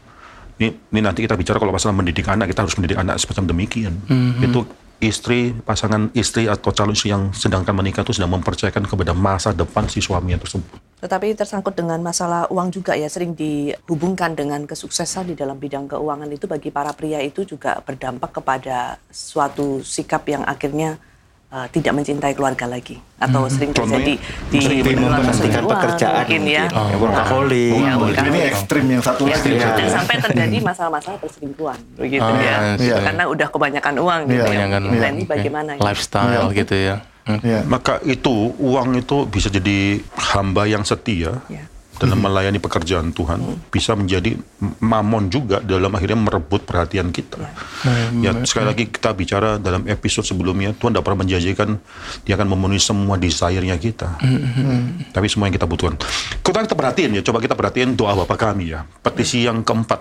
ini, 0.57 0.73
ini 0.73 1.01
nanti 1.05 1.21
kita 1.21 1.37
bicara 1.37 1.61
kalau 1.61 1.73
masalah 1.75 1.93
mendidik 1.93 2.25
anak, 2.33 2.49
kita 2.49 2.65
harus 2.65 2.77
mendidik 2.81 2.97
anak 2.97 3.21
semacam 3.21 3.45
demikian. 3.53 3.93
Itu 4.41 4.65
istri, 4.97 5.53
pasangan 5.53 6.09
istri 6.17 6.49
atau 6.49 6.73
calon 6.73 6.97
istri 6.97 7.13
yang 7.13 7.29
sedang 7.37 7.61
akan 7.69 7.85
menikah 7.85 8.01
itu 8.01 8.17
sedang 8.17 8.33
mempercayakan 8.33 8.89
kepada 8.89 9.13
masa 9.13 9.53
depan 9.53 9.85
si 9.93 10.01
suaminya 10.01 10.41
tersebut. 10.41 10.81
Tetapi 10.97 11.37
tersangkut 11.37 11.77
dengan 11.77 12.01
masalah 12.01 12.49
uang 12.49 12.73
juga 12.73 12.97
ya 12.97 13.05
sering 13.07 13.37
dihubungkan 13.37 14.33
dengan 14.33 14.65
kesuksesan 14.65 15.29
di 15.29 15.35
dalam 15.35 15.55
bidang 15.55 15.85
keuangan 15.87 16.29
itu 16.29 16.49
bagi 16.49 16.73
para 16.73 16.91
pria 16.91 17.21
itu 17.21 17.45
juga 17.45 17.79
berdampak 17.79 18.33
kepada 18.33 18.97
suatu 19.07 19.85
sikap 19.85 20.25
yang 20.25 20.41
akhirnya 20.43 20.97
uh, 21.53 21.69
tidak 21.69 21.93
mencintai 21.93 22.33
keluarga 22.33 22.65
lagi 22.65 22.97
atau 23.17 23.45
sering 23.47 23.73
terjadi 23.73 24.17
di 24.49 24.59
Sering 24.59 24.81
di 24.83 24.93
luar 24.97 25.21
memperhatikan 25.21 25.63
uang, 25.63 25.73
pekerjaan 25.77 26.17
mungkin 26.19 26.43
ya. 26.45 26.65
mungkin. 26.65 26.97
workaholic. 26.99 27.73
Iya, 27.77 27.93
Ini 28.25 28.41
ekstrim 28.51 28.85
yang 28.89 29.03
satu 29.05 29.23
Ya, 29.25 29.37
lagi. 29.37 29.53
dan 29.53 29.89
sampai 29.93 30.17
terjadi 30.19 30.57
masalah-masalah 30.65 31.19
perselingkuhan 31.21 31.79
begitu 31.95 32.25
Ah, 32.25 32.41
ya. 32.41 32.57
iya. 32.77 32.97
Karena 33.05 33.25
udah 33.29 33.49
kebanyakan 33.49 33.95
uang 34.01 34.21
gitu 34.27 34.33
Iya, 34.33 34.41
ya. 34.41 34.49
Kebanyakan, 34.49 34.81
Nah, 34.97 35.11
ini 35.13 35.25
bagaimana? 35.25 35.71
ya? 35.77 35.81
Lifestyle 35.85 36.47
gitu 36.53 36.73
ya. 36.75 36.97
Hmm. 37.27 37.43
Iya. 37.43 37.61
Maka 37.67 37.99
itu 38.07 38.55
uang 38.55 39.03
itu 39.03 39.27
bisa 39.27 39.51
jadi 39.51 39.99
hamba 40.15 40.71
yang 40.71 40.87
setia 40.87 41.43
Ya. 41.51 41.67
dalam 41.97 42.21
melayani 42.21 42.61
pekerjaan 42.61 43.09
Tuhan, 43.11 43.41
bisa 43.73 43.97
menjadi 43.97 44.37
mamon 44.85 45.33
juga 45.33 45.65
dalam 45.65 45.89
akhirnya 45.91 46.29
merebut 46.29 46.69
perhatian 46.69 47.09
kita. 47.09 47.41
Ya, 48.21 48.37
sekali 48.45 48.69
lagi 48.69 48.85
kita 48.93 49.17
bicara 49.17 49.57
dalam 49.57 49.89
episode 49.89 50.29
sebelumnya, 50.29 50.77
Tuhan 50.77 50.93
tidak 50.93 51.09
pernah 51.09 51.25
menjanjikan 51.25 51.81
dia 52.29 52.37
akan 52.37 52.53
memenuhi 52.53 52.77
semua 52.79 53.17
desire-nya 53.17 53.81
kita. 53.81 54.21
Tapi 55.09 55.27
semua 55.33 55.49
yang 55.49 55.57
kita 55.57 55.65
butuhkan. 55.65 55.97
Kita 56.45 56.69
kita 56.69 56.77
perhatiin 56.77 57.17
ya, 57.17 57.23
coba 57.25 57.41
kita 57.41 57.57
perhatiin 57.57 57.97
doa 57.97 58.13
Bapa 58.13 58.37
kami 58.37 58.77
ya. 58.77 58.85
Petisi 59.01 59.49
yang 59.49 59.65
keempat, 59.65 59.99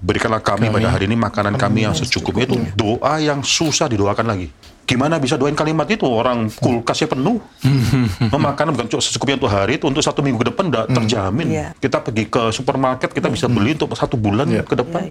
berikanlah 0.00 0.40
kami, 0.40 0.72
pada 0.72 0.96
hari 0.96 1.06
ini 1.12 1.16
makanan 1.20 1.60
kami 1.60 1.84
yang 1.84 1.92
secukupnya 1.92 2.48
itu 2.48 2.56
doa 2.72 3.20
yang 3.20 3.44
susah 3.44 3.84
didoakan 3.92 4.26
lagi. 4.32 4.48
Gimana 4.84 5.16
bisa 5.16 5.40
doain 5.40 5.56
kalimat 5.56 5.88
itu 5.88 6.04
orang 6.04 6.52
kulkasnya 6.52 7.08
penuh, 7.08 7.40
memakan 8.34 8.76
bukan 8.76 8.86
cuma 8.92 9.00
secukupnya 9.00 9.40
untuk 9.40 9.52
hari 9.52 9.80
itu 9.80 9.88
untuk 9.88 10.04
satu 10.04 10.20
minggu 10.20 10.44
ke 10.44 10.46
depan 10.52 10.64
udah 10.68 10.84
terjamin. 10.92 11.46
Iya. 11.48 11.66
Kita 11.80 12.04
pergi 12.04 12.28
ke 12.28 12.52
supermarket 12.52 13.10
kita 13.16 13.32
bisa 13.32 13.48
beli 13.48 13.72
untuk 13.72 13.96
satu 13.96 14.20
bulan 14.20 14.44
ke 14.64 14.76
depan. 14.76 15.08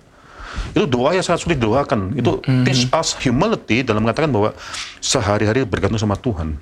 Itu 0.73 0.89
doa 0.89 1.13
yang 1.13 1.25
sangat 1.25 1.45
sulit 1.45 1.57
didoakan. 1.61 2.17
Itu 2.17 2.41
teach 2.65 2.89
us 2.89 3.13
humility 3.21 3.85
dalam 3.85 4.05
mengatakan 4.05 4.29
bahwa 4.33 4.53
sehari-hari 5.01 5.65
bergantung 5.69 6.01
sama 6.01 6.17
Tuhan. 6.17 6.57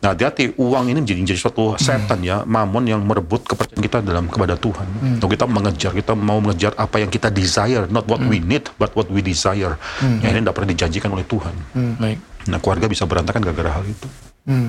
Nah, 0.00 0.12
hati-hati 0.12 0.52
uang 0.56 0.88
ini 0.92 1.00
menjadi, 1.00 1.20
menjadi 1.24 1.40
suatu 1.40 1.76
setan 1.80 2.20
ya, 2.20 2.44
mamon 2.44 2.84
yang 2.84 3.00
merebut 3.00 3.44
kepercayaan 3.44 3.80
kita 3.80 3.98
dalam 4.04 4.28
kepada 4.28 4.56
Tuhan. 4.56 4.84
Kalau 5.20 5.30
kita 5.32 5.44
mengejar, 5.48 5.90
kita 5.96 6.12
mau 6.12 6.40
mengejar 6.44 6.72
apa 6.76 7.00
yang 7.00 7.08
kita 7.08 7.32
desire, 7.32 7.88
not 7.88 8.04
what 8.04 8.20
we 8.24 8.40
need, 8.40 8.68
but 8.76 8.92
what 8.92 9.08
we 9.08 9.24
desire. 9.24 9.76
Yang 10.20 10.30
ini 10.32 10.40
tidak 10.44 10.54
pernah 10.56 10.70
dijanjikan 10.72 11.10
oleh 11.12 11.24
Tuhan. 11.24 11.54
Baik. 12.00 12.18
Nah, 12.48 12.58
keluarga 12.60 12.86
bisa 12.90 13.08
berantakan 13.08 13.40
gara-gara 13.40 13.80
hal 13.80 13.84
itu. 13.88 14.08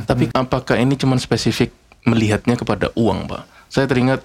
Tapi 0.08 0.32
apakah 0.32 0.80
ini 0.80 0.96
cuma 0.96 1.20
spesifik 1.20 1.76
melihatnya 2.08 2.56
kepada 2.56 2.96
uang, 2.96 3.28
Pak? 3.28 3.44
Saya 3.68 3.92
teringat 3.92 4.24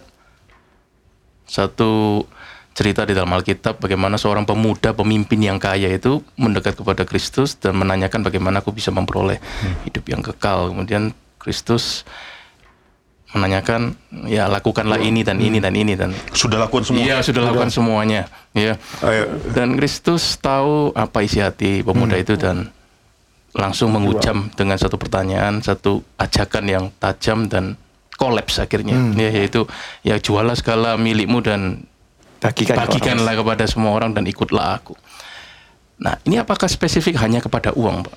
satu 1.50 2.22
cerita 2.70 3.02
di 3.02 3.18
dalam 3.18 3.34
Alkitab 3.34 3.82
bagaimana 3.82 4.14
seorang 4.14 4.46
pemuda 4.46 4.94
pemimpin 4.94 5.42
yang 5.42 5.58
kaya 5.58 5.90
itu 5.90 6.22
mendekat 6.38 6.78
kepada 6.78 7.02
Kristus 7.02 7.58
dan 7.58 7.74
menanyakan 7.74 8.22
bagaimana 8.22 8.62
aku 8.62 8.70
bisa 8.70 8.94
memperoleh 8.94 9.42
hidup 9.82 10.06
yang 10.06 10.22
kekal. 10.22 10.70
Kemudian 10.70 11.10
Kristus 11.42 12.06
menanyakan, 13.34 13.94
ya 14.26 14.46
lakukanlah 14.46 15.02
ini 15.02 15.22
dan 15.26 15.38
ini 15.42 15.58
dan 15.58 15.74
ini 15.74 15.98
dan 15.98 16.14
Sudah 16.34 16.62
lakukan 16.62 16.86
semua. 16.86 17.02
Iya 17.02 17.16
sudah 17.26 17.42
lakukan 17.50 17.70
semuanya. 17.74 18.30
Ya. 18.54 18.78
Ayo. 19.02 19.34
Dan 19.50 19.74
Kristus 19.74 20.38
tahu 20.38 20.94
apa 20.94 21.26
isi 21.26 21.42
hati 21.42 21.82
pemuda 21.82 22.18
itu 22.18 22.38
dan 22.38 22.70
langsung 23.50 23.90
mengucam 23.90 24.50
dengan 24.54 24.78
satu 24.78 24.94
pertanyaan, 24.94 25.58
satu 25.62 26.06
ajakan 26.18 26.64
yang 26.70 26.84
tajam 27.02 27.50
dan 27.50 27.74
kolaps 28.14 28.60
akhirnya. 28.62 28.94
Ya, 29.16 29.30
yaitu 29.32 29.66
ya 30.06 30.20
jualah 30.20 30.54
segala 30.54 30.94
milikmu 31.00 31.40
dan 31.42 31.88
Bagikan 32.40 32.72
orang. 32.72 32.88
bagikanlah 32.88 33.34
kepada 33.36 33.64
semua 33.68 33.92
orang 33.92 34.16
dan 34.16 34.24
ikutlah 34.24 34.80
aku. 34.80 34.96
Nah, 36.00 36.16
ini 36.24 36.40
apakah 36.40 36.64
spesifik 36.64 37.20
hanya 37.20 37.44
kepada 37.44 37.76
uang, 37.76 38.08
Pak? 38.08 38.16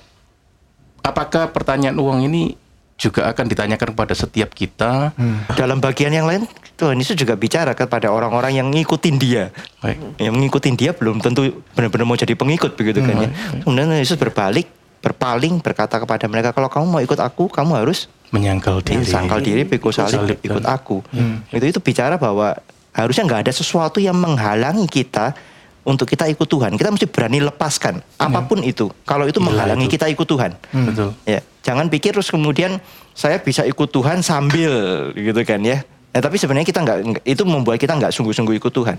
Apakah 1.04 1.52
pertanyaan 1.52 2.00
uang 2.00 2.24
ini 2.24 2.56
juga 2.96 3.28
akan 3.28 3.44
ditanyakan 3.44 3.92
kepada 3.92 4.16
setiap 4.16 4.56
kita? 4.56 5.12
Dalam 5.52 5.84
bagian 5.84 6.08
yang 6.08 6.24
lain, 6.24 6.48
Tuhan 6.80 6.96
Yesus 6.96 7.20
juga 7.20 7.36
bicara 7.36 7.76
kepada 7.76 8.08
orang-orang 8.08 8.56
yang 8.56 8.72
ngikutin 8.72 9.16
dia. 9.20 9.52
Baik. 9.84 10.00
Yang 10.16 10.34
ngikutin 10.40 10.74
dia 10.80 10.90
belum 10.96 11.20
tentu 11.20 11.60
benar-benar 11.76 12.08
mau 12.08 12.16
jadi 12.16 12.32
pengikut 12.32 12.72
begitu 12.80 13.04
kan 13.04 13.28
ya. 13.28 13.30
Kemudian 13.60 13.92
Yesus 14.00 14.16
berbalik, 14.16 14.64
berpaling, 15.04 15.60
berkata 15.60 16.00
kepada 16.00 16.24
mereka, 16.24 16.50
kalau 16.50 16.66
kamu 16.66 16.86
mau 16.88 16.98
ikut 16.98 17.20
aku, 17.20 17.46
kamu 17.46 17.84
harus 17.84 18.08
Menyangkal 18.32 18.80
diri. 18.80 19.04
sangkal 19.04 19.38
diri, 19.38 19.62
pikul 19.62 19.92
salib, 19.92 20.24
Salib 20.24 20.38
ikut 20.40 20.64
dan- 20.64 20.72
aku. 20.72 21.04
Itu 21.52 21.64
itu 21.68 21.78
bicara 21.78 22.16
bahwa 22.16 22.56
harusnya 22.90 23.28
nggak 23.28 23.40
ada 23.44 23.52
sesuatu 23.52 24.00
yang 24.00 24.16
menghalangi 24.16 24.88
kita 24.88 25.36
untuk 25.84 26.08
kita 26.08 26.24
ikut 26.26 26.48
Tuhan. 26.48 26.72
Kita 26.74 26.88
mesti 26.88 27.04
berani 27.04 27.44
lepaskan 27.44 28.00
apa 28.16 28.40
pun 28.42 28.64
itu. 28.64 28.88
Kalau 29.04 29.28
itu 29.28 29.36
Gila 29.36 29.52
menghalangi 29.52 29.84
itu. 29.84 29.94
kita 29.94 30.08
ikut 30.08 30.24
Tuhan. 30.24 30.56
Betul. 30.72 31.12
Ya, 31.22 31.44
jangan 31.60 31.86
pikir 31.86 32.16
terus 32.16 32.32
kemudian 32.32 32.80
saya 33.12 33.36
bisa 33.36 33.62
ikut 33.62 33.92
Tuhan 33.92 34.24
sambil 34.24 34.72
gitu 35.12 35.44
kan 35.44 35.60
ya. 35.60 35.84
Nah, 36.14 36.22
tapi 36.22 36.38
sebenarnya 36.38 36.62
kita 36.62 36.78
nggak 36.78 37.26
itu 37.26 37.42
membuat 37.42 37.74
kita 37.74 37.98
nggak 37.98 38.14
sungguh-sungguh 38.14 38.54
ikut 38.62 38.70
Tuhan. 38.70 38.94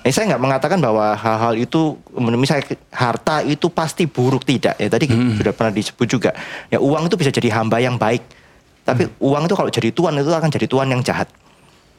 Eh, 0.00 0.08
saya 0.08 0.32
nggak 0.32 0.40
mengatakan 0.40 0.80
bahwa 0.80 1.12
hal-hal 1.12 1.52
itu, 1.52 2.00
misalnya 2.16 2.64
harta 2.88 3.44
itu 3.44 3.68
pasti 3.68 4.08
buruk 4.08 4.48
tidak. 4.48 4.72
Ya 4.80 4.88
tadi 4.88 5.04
sudah 5.36 5.52
pernah 5.52 5.68
disebut 5.76 6.08
juga. 6.08 6.32
Ya 6.72 6.80
uang 6.80 7.12
itu 7.12 7.20
bisa 7.20 7.28
jadi 7.28 7.52
hamba 7.60 7.76
yang 7.76 8.00
baik. 8.00 8.24
Tapi 8.88 9.04
uang 9.20 9.44
itu 9.44 9.52
kalau 9.52 9.68
jadi 9.68 9.92
tuan 9.92 10.16
itu 10.16 10.32
akan 10.32 10.48
jadi 10.48 10.64
tuan 10.64 10.88
yang 10.88 11.04
jahat. 11.04 11.28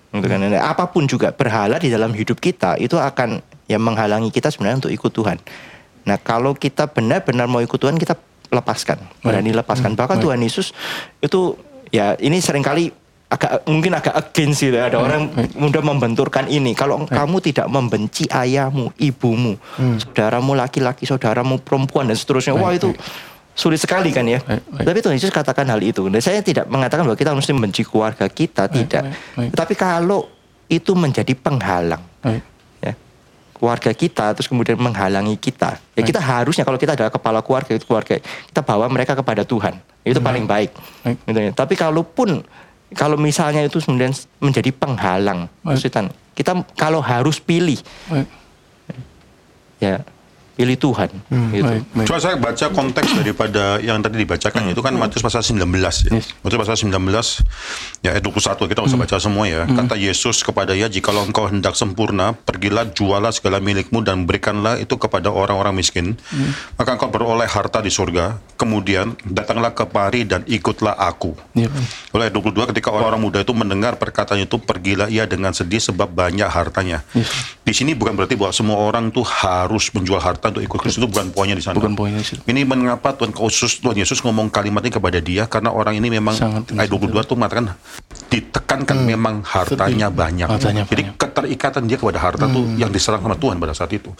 Gitu 0.10 0.26
kan. 0.26 0.42
Nah, 0.42 0.74
apa 0.74 0.90
pun 0.90 1.06
juga 1.06 1.30
berhala 1.30 1.78
di 1.78 1.94
dalam 1.94 2.10
hidup 2.18 2.42
kita 2.42 2.82
itu 2.82 2.98
akan 2.98 3.38
ya 3.70 3.78
menghalangi 3.78 4.34
kita 4.34 4.50
sebenarnya 4.50 4.88
untuk 4.88 4.94
ikut 4.96 5.12
Tuhan. 5.14 5.38
Nah 6.08 6.18
kalau 6.18 6.56
kita 6.56 6.88
benar-benar 6.88 7.46
mau 7.52 7.60
ikut 7.60 7.76
Tuhan 7.76 8.00
kita 8.00 8.16
lepaskan, 8.48 8.98
berani 9.20 9.52
lepaskan. 9.52 9.94
Bahkan 10.00 10.24
Tuhan 10.24 10.40
Yesus 10.40 10.72
itu 11.20 11.60
ya 11.92 12.16
ini 12.24 12.40
sering 12.40 12.64
kali 12.64 12.90
agak 13.28 13.68
mungkin 13.68 13.92
agak 13.92 14.16
against 14.16 14.64
gitu 14.64 14.76
ya. 14.80 14.88
Ada 14.88 14.98
orang 15.04 15.28
mudah 15.60 15.84
membenturkan 15.84 16.48
ini. 16.48 16.72
Kalau 16.72 17.04
kamu 17.04 17.44
tidak 17.44 17.68
membenci 17.68 18.24
ayahmu, 18.32 18.96
ibumu, 18.96 19.60
saudaramu 20.00 20.56
laki-laki, 20.56 21.04
saudaramu 21.04 21.60
perempuan 21.60 22.08
dan 22.08 22.16
seterusnya, 22.16 22.56
wah 22.56 22.72
itu 22.72 22.96
sulit 23.52 23.84
sekali 23.84 24.16
kan 24.16 24.24
ya. 24.24 24.40
Tapi 24.80 25.04
Tuhan 25.04 25.20
Yesus 25.20 25.34
katakan 25.34 25.68
hal 25.68 25.84
itu. 25.84 26.08
Dan 26.08 26.24
saya 26.24 26.40
tidak 26.40 26.72
mengatakan 26.72 27.04
bahwa 27.04 27.20
kita 27.20 27.36
mesti 27.36 27.52
membenci 27.52 27.84
keluarga 27.84 28.32
kita, 28.32 28.72
tidak. 28.72 29.12
Tapi 29.36 29.74
kalau 29.76 30.32
itu 30.72 30.96
menjadi 30.96 31.36
penghalang, 31.36 32.04
ya 32.24 32.94
keluarga 33.58 33.92
kita 33.92 34.38
terus 34.38 34.46
kemudian 34.46 34.78
menghalangi 34.78 35.34
kita 35.34 35.82
ya 35.98 36.02
kita 36.06 36.22
harusnya 36.22 36.62
kalau 36.62 36.78
kita 36.78 36.94
adalah 36.94 37.10
kepala 37.10 37.42
keluarga 37.42 37.74
itu 37.74 37.90
keluarga 37.90 38.22
kita 38.22 38.62
bawa 38.62 38.86
mereka 38.86 39.18
kepada 39.18 39.42
Tuhan 39.42 39.82
itu 40.06 40.22
paling 40.22 40.46
baik 40.46 40.72
Baik. 41.02 41.18
Gitu 41.26 41.40
ya. 41.42 41.52
tapi 41.58 41.74
kalaupun 41.74 42.46
kalau 42.96 43.20
misalnya 43.20 43.66
itu 43.66 43.84
kemudian 43.84 44.14
menjadi 44.40 44.72
penghalang 44.72 45.52
Baik. 45.66 45.80
kesulitan 45.82 46.06
kita 46.38 46.52
kalau 46.78 47.04
harus 47.04 47.42
pilih 47.42 47.80
Baik. 48.08 48.28
ya 49.82 50.04
pilih 50.58 50.74
Tuhan 50.74 51.14
gitu. 51.54 51.70
Baik. 51.70 51.84
Baik. 51.94 52.08
Coba 52.10 52.18
saya 52.18 52.36
baca 52.42 52.66
konteks 52.74 53.10
daripada 53.14 53.78
yang 53.78 54.02
tadi 54.02 54.26
dibacakan 54.26 54.74
itu 54.74 54.82
kan 54.82 54.98
Matius 54.98 55.22
pasal 55.22 55.46
19 55.46 55.70
ya. 56.10 56.18
Yes. 56.18 56.34
Matius 56.42 56.60
pasal 56.66 56.76
19 56.82 56.98
ya 58.02 58.18
ayat 58.18 58.24
21 58.26 58.66
kita 58.66 58.82
usah 58.82 58.98
baca 58.98 59.16
semua 59.22 59.46
ya. 59.46 59.70
Kata 59.70 59.94
Yesus 59.94 60.42
kepada 60.42 60.74
ya 60.74 60.90
jikalau 60.90 61.30
engkau 61.30 61.46
hendak 61.46 61.78
sempurna 61.78 62.34
pergilah 62.34 62.90
jualah 62.90 63.30
segala 63.30 63.62
milikmu 63.62 64.02
dan 64.02 64.26
berikanlah 64.26 64.82
itu 64.82 64.98
kepada 64.98 65.30
orang-orang 65.30 65.78
miskin 65.78 66.18
maka 66.74 66.98
engkau 66.98 67.14
beroleh 67.14 67.46
harta 67.46 67.86
di 67.86 67.94
surga. 67.94 68.42
Kemudian 68.58 69.14
datanglah 69.22 69.78
kemari 69.78 70.26
dan 70.26 70.42
ikutlah 70.50 70.98
aku. 70.98 71.38
Ya. 71.54 71.70
Oleh 72.18 72.34
ayat 72.34 72.34
22 72.34 72.74
ketika 72.74 72.90
orang 72.90 73.22
muda 73.22 73.46
itu 73.46 73.54
mendengar 73.54 74.02
perkataan 74.02 74.42
itu 74.42 74.58
pergilah 74.58 75.06
ia 75.06 75.30
dengan 75.30 75.54
sedih 75.54 75.78
sebab 75.78 76.10
banyak 76.10 76.50
hartanya. 76.50 77.06
Di 77.62 77.74
sini 77.78 77.94
bukan 77.94 78.18
berarti 78.18 78.34
bahwa 78.34 78.50
semua 78.50 78.82
orang 78.82 79.14
tuh 79.14 79.22
harus 79.22 79.94
menjual 79.94 80.18
harta 80.18 80.47
untuk 80.52 80.64
ikut 80.64 80.80
Kristus 80.80 81.00
itu 81.04 81.10
bukan 81.10 81.32
poinnya 81.32 81.56
di 81.58 81.64
sana. 81.64 81.76
Bukan 81.78 81.94
poinnya 81.96 82.20
di 82.22 82.28
situ. 82.28 82.42
Ini 82.46 82.64
mengapa 82.64 83.16
Tuhan 83.16 83.32
khusus 83.32 83.80
Tuhan 83.80 83.98
Yesus 83.98 84.22
ngomong 84.24 84.52
kalimat 84.52 84.84
ini 84.84 84.94
kepada 84.94 85.20
dia 85.20 85.46
karena 85.46 85.72
orang 85.72 85.96
ini 85.96 86.08
memang 86.08 86.36
Sangat 86.36 86.72
ayat 86.76 86.90
22 86.90 87.28
tuh 87.28 87.36
mengatakan 87.36 87.76
ditekankan 88.28 88.98
memang 89.08 89.42
hartanya 89.48 90.12
banyak. 90.12 90.48
Hartanya 90.48 90.84
Jadi 90.88 91.04
banyak. 91.08 91.20
keterikatan 91.20 91.84
dia 91.88 91.98
kepada 91.98 92.20
harta 92.20 92.46
tuh 92.50 92.66
yang 92.76 92.92
diserang 92.92 93.24
sama 93.24 93.40
Tuhan 93.40 93.56
pada 93.58 93.72
saat 93.72 93.92
itu. 93.96 94.12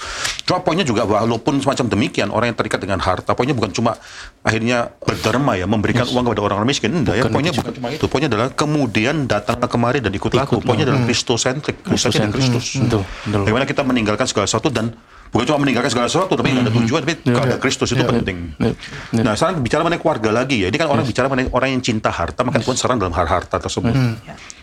Cuma 0.48 0.64
poinnya 0.64 0.88
juga 0.88 1.04
walaupun 1.04 1.60
semacam 1.60 1.86
demikian 1.92 2.32
orang 2.32 2.54
yang 2.54 2.58
terikat 2.58 2.80
dengan 2.80 3.00
harta 3.04 3.36
poinnya 3.36 3.56
bukan 3.58 3.72
cuma 3.76 4.00
akhirnya 4.42 4.92
berderma 5.04 5.60
ya 5.60 5.68
memberikan 5.68 6.08
uang 6.08 6.32
kepada 6.32 6.42
orang-orang 6.48 6.70
miskin 6.72 6.92
enggak 6.96 7.20
ya 7.20 7.24
poinnya 7.28 7.52
itu 7.52 7.60
bukan 7.60 7.74
cuma 7.76 7.88
itu 7.92 8.06
poinnya 8.08 8.30
adalah 8.32 8.48
kemudian 8.56 9.28
datanglah 9.28 9.68
kemari 9.68 10.00
dan 10.00 10.16
ikutlah 10.16 10.48
aku 10.48 10.64
poinnya 10.64 10.88
adalah 10.88 11.04
Kristosentrik 11.04 11.84
Kristosentrik 11.84 12.40
Kristus 12.40 12.80
Betul, 12.80 13.04
betul. 13.04 13.44
bagaimana 13.44 13.66
kita 13.68 13.82
meninggalkan 13.84 14.26
segala 14.30 14.46
sesuatu 14.48 14.72
dan 14.72 14.96
bukan 15.30 15.46
cuma 15.48 15.60
meninggalkan 15.62 15.92
segala 15.92 16.08
sesuatu 16.08 16.34
tapi 16.34 16.50
nggak 16.50 16.66
ada 16.68 16.74
tujuan 16.74 17.00
tapi 17.04 17.16
kepada 17.22 17.56
Kristus 17.58 17.90
itu 17.92 18.04
penting 18.04 18.38
Ya. 18.58 18.72
Ya. 19.14 19.22
Nah, 19.24 19.34
sekarang 19.36 19.62
bicara 19.62 19.82
mengenai 19.84 20.02
keluarga 20.02 20.30
lagi 20.34 20.64
ya. 20.64 20.68
Ini 20.68 20.78
kan 20.78 20.88
orang 20.88 21.06
bicara 21.06 21.28
mengenai 21.28 21.52
orang 21.52 21.70
yang 21.78 21.84
cinta 21.84 22.10
harta, 22.10 22.42
maka 22.42 22.58
Tuhan 22.60 22.78
serang 22.78 22.98
dalam 22.98 23.14
hal 23.14 23.28
harta 23.28 23.58
tersebut. 23.58 23.94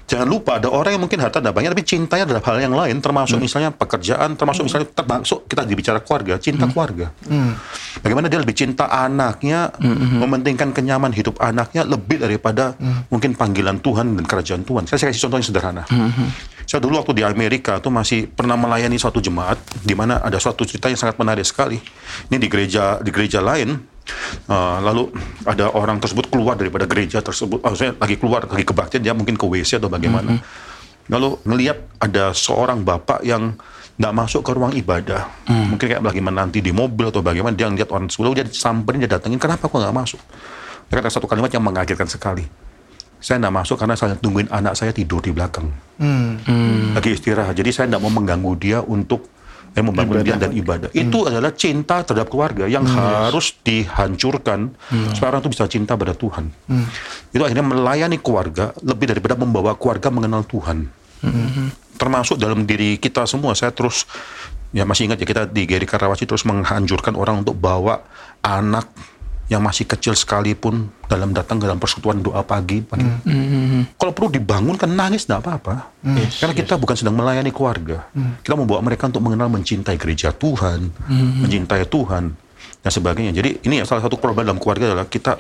Jangan 0.04 0.28
lupa 0.28 0.60
ada 0.60 0.68
orang 0.68 1.00
yang 1.00 1.02
mungkin 1.08 1.16
harta 1.16 1.40
tidak 1.40 1.56
banyak, 1.56 1.72
tapi 1.72 1.84
cintanya 1.84 2.28
adalah 2.28 2.44
hal 2.44 2.56
yang 2.60 2.76
lain, 2.76 3.00
termasuk 3.00 3.40
misalnya 3.40 3.72
pekerjaan, 3.72 4.36
termasuk 4.36 4.68
misalnya 4.68 4.88
termasuk 4.92 5.48
kita 5.48 5.64
dibicara 5.64 5.98
keluarga, 6.04 6.36
cinta 6.36 6.68
keluarga. 6.68 7.08
Bagaimana 8.04 8.28
dia 8.28 8.36
lebih 8.36 8.52
cinta 8.52 8.84
anaknya, 8.92 9.72
mementingkan 10.20 10.76
kenyaman 10.76 11.08
hidup 11.16 11.40
anaknya 11.40 11.88
lebih 11.88 12.20
daripada 12.20 12.76
mungkin 13.08 13.32
panggilan 13.32 13.80
Tuhan 13.80 14.12
dan 14.20 14.24
kerajaan 14.28 14.62
Tuhan. 14.68 14.84
Saya, 14.84 15.00
saya 15.00 15.08
kasih 15.12 15.22
contoh 15.24 15.38
yang 15.40 15.48
sederhana. 15.48 15.82
Saya 16.64 16.80
dulu 16.80 16.96
waktu 17.00 17.12
di 17.16 17.22
Amerika 17.24 17.76
tuh 17.80 17.92
masih 17.92 18.28
pernah 18.28 18.56
melayani 18.56 18.96
suatu 18.96 19.20
jemaat 19.20 19.56
di 19.84 19.92
mana 19.96 20.20
ada 20.20 20.36
suatu 20.36 20.64
cerita 20.68 20.88
yang 20.92 21.00
sangat 21.00 21.16
menarik 21.16 21.44
sekali. 21.48 21.80
Ini 22.28 22.36
di 22.36 22.48
gereja 22.48 23.00
di 23.00 23.08
gereja 23.08 23.40
lain 23.40 23.93
Uh, 24.44 24.84
lalu 24.84 25.08
ada 25.48 25.72
orang 25.72 25.96
tersebut 25.96 26.28
keluar 26.28 26.60
daripada 26.60 26.84
gereja 26.84 27.24
tersebut, 27.24 27.64
oh, 27.64 27.72
maksudnya 27.72 27.96
lagi 27.96 28.20
keluar 28.20 28.44
lagi 28.44 28.64
kebaktian 28.68 29.00
dia 29.00 29.16
mungkin 29.16 29.40
ke 29.40 29.46
WC 29.48 29.80
atau 29.80 29.88
bagaimana. 29.88 30.36
Lalu 31.08 31.40
ngelihat 31.48 32.00
ada 32.00 32.36
seorang 32.36 32.84
bapak 32.84 33.24
yang 33.24 33.56
tidak 33.96 34.12
masuk 34.12 34.44
ke 34.44 34.50
ruang 34.52 34.76
ibadah, 34.76 35.28
mungkin 35.48 35.86
kayak 35.88 36.04
lagi 36.04 36.20
menanti 36.20 36.60
di 36.60 36.76
mobil 36.76 37.08
atau 37.08 37.24
bagaimana 37.24 37.56
dia 37.56 37.68
ngeliat 37.72 37.88
orang 37.88 38.08
tersebut, 38.10 38.24
lalu 38.28 38.36
dia 38.44 38.46
samperin 38.52 39.00
dia 39.00 39.10
datengin, 39.16 39.40
kenapa 39.40 39.68
kok 39.70 39.76
nggak 39.80 39.96
masuk? 39.96 40.20
Dia 40.92 41.00
kata 41.00 41.08
satu 41.08 41.24
kalimat 41.24 41.48
yang 41.48 41.64
mengagetkan 41.64 42.08
sekali. 42.08 42.44
Saya 43.24 43.40
tidak 43.40 43.56
masuk 43.56 43.80
karena 43.80 43.96
saya 43.96 44.20
tungguin 44.20 44.52
anak 44.52 44.76
saya 44.76 44.92
tidur 44.92 45.24
di 45.24 45.32
belakang, 45.32 45.72
lagi 46.92 47.16
istirahat. 47.16 47.56
Jadi 47.56 47.72
saya 47.72 47.88
tidak 47.88 48.04
mau 48.04 48.12
mengganggu 48.12 48.52
dia 48.60 48.78
untuk 48.84 49.32
eh, 49.74 49.84
membangun 49.84 50.22
dia 50.22 50.38
dan 50.38 50.54
ibadah. 50.54 50.88
Itu 50.94 51.26
adalah 51.26 51.50
cinta 51.54 52.06
terhadap 52.06 52.30
keluarga 52.30 52.64
yang 52.70 52.86
harus 52.86 53.54
dihancurkan 53.62 54.70
supaya 55.12 55.34
orang 55.34 55.42
itu 55.42 55.50
bisa 55.50 55.64
cinta 55.66 55.98
pada 55.98 56.14
Tuhan. 56.14 56.50
Itu 57.34 57.42
akhirnya 57.42 57.66
melayani 57.66 58.18
keluarga 58.22 58.70
lebih 58.80 59.10
daripada 59.10 59.34
membawa 59.34 59.74
keluarga 59.74 60.08
mengenal 60.14 60.46
Tuhan. 60.46 60.86
Termasuk 61.94 62.38
dalam 62.38 62.66
diri 62.66 62.98
kita 62.98 63.26
semua. 63.26 63.54
Saya 63.54 63.70
terus 63.70 64.06
ya 64.74 64.82
masih 64.82 65.06
ingat 65.06 65.22
ya 65.22 65.26
kita 65.30 65.42
di 65.46 65.70
Geri 65.70 65.86
Karawaci 65.86 66.26
terus 66.26 66.42
menghancurkan 66.42 67.14
orang 67.14 67.46
untuk 67.46 67.54
bawa 67.54 68.02
anak 68.42 68.90
yang 69.54 69.62
masih 69.62 69.86
kecil 69.86 70.18
sekalipun 70.18 70.90
dalam 71.06 71.30
datang 71.30 71.62
dalam 71.62 71.78
persekutuan 71.78 72.18
doa 72.18 72.42
pagi. 72.42 72.82
pagi. 72.82 73.06
Kalau 73.94 74.10
perlu 74.10 74.34
dibangunkan 74.34 74.90
nangis 74.90 75.30
tidak 75.30 75.46
apa-apa. 75.46 75.94
Karena 76.42 76.54
kita 76.58 76.74
bukan 76.74 76.98
sedang 76.98 77.14
melayani 77.14 77.54
keluarga. 77.54 78.10
Kita 78.42 78.58
membawa 78.58 78.82
mereka 78.82 79.06
untuk 79.06 79.22
mengenal 79.22 79.46
mencintai 79.46 79.94
gereja 79.94 80.34
Tuhan, 80.34 80.90
mencintai 81.46 81.86
Tuhan 81.86 82.34
dan 82.82 82.90
sebagainya. 82.90 83.30
Jadi 83.30 83.62
ini 83.62 83.78
ya 83.78 83.86
salah 83.86 84.02
satu 84.02 84.18
problem 84.18 84.42
dalam 84.42 84.58
keluarga 84.58 84.90
adalah 84.90 85.06
kita 85.06 85.38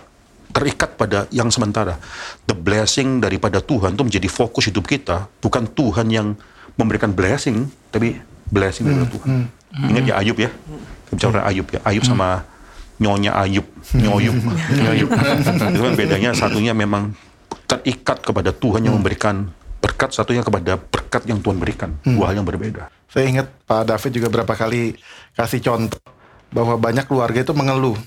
terikat 0.54 0.94
pada 0.94 1.26
yang 1.34 1.50
sementara. 1.50 1.98
The 2.46 2.54
blessing 2.54 3.18
daripada 3.18 3.58
Tuhan 3.58 3.98
itu 3.98 4.04
menjadi 4.06 4.28
fokus 4.30 4.70
hidup 4.70 4.86
kita, 4.86 5.26
bukan 5.42 5.66
Tuhan 5.66 6.06
yang 6.06 6.38
memberikan 6.78 7.10
blessing, 7.10 7.66
tapi 7.90 8.22
blessing 8.46 8.86
daripada 8.86 9.10
Tuhan. 9.10 9.30
Ingat 9.74 10.04
ya 10.06 10.14
Ayub 10.22 10.38
ya, 10.38 10.54
bicara 11.10 11.42
Ayub 11.50 11.66
ya, 11.66 11.82
Ayub 11.82 12.06
sama 12.06 12.46
nyonya 13.02 13.34
Ayub, 13.34 13.66
nyoyub, 13.94 14.36
nyoyub. 14.80 15.10
itu 15.10 15.80
kan 15.82 15.94
bedanya 15.98 16.30
satunya 16.30 16.70
memang 16.70 17.10
terikat 17.66 18.22
kepada 18.22 18.54
Tuhan 18.54 18.86
yang 18.86 18.94
memberikan 19.00 19.50
berkat, 19.82 20.16
satunya 20.16 20.40
kepada 20.40 20.80
berkat 20.80 21.28
yang 21.28 21.44
Tuhan 21.44 21.60
berikan, 21.60 21.92
dua 22.06 22.32
hal 22.32 22.40
yang 22.40 22.46
berbeda. 22.48 22.88
Saya 23.10 23.28
ingat 23.28 23.46
Pak 23.68 23.84
David 23.86 24.10
juga 24.16 24.28
berapa 24.32 24.54
kali 24.56 24.96
kasih 25.36 25.60
contoh 25.60 26.00
bahwa 26.50 26.78
banyak 26.78 27.04
keluarga 27.04 27.42
itu 27.42 27.52
mengeluh. 27.52 27.98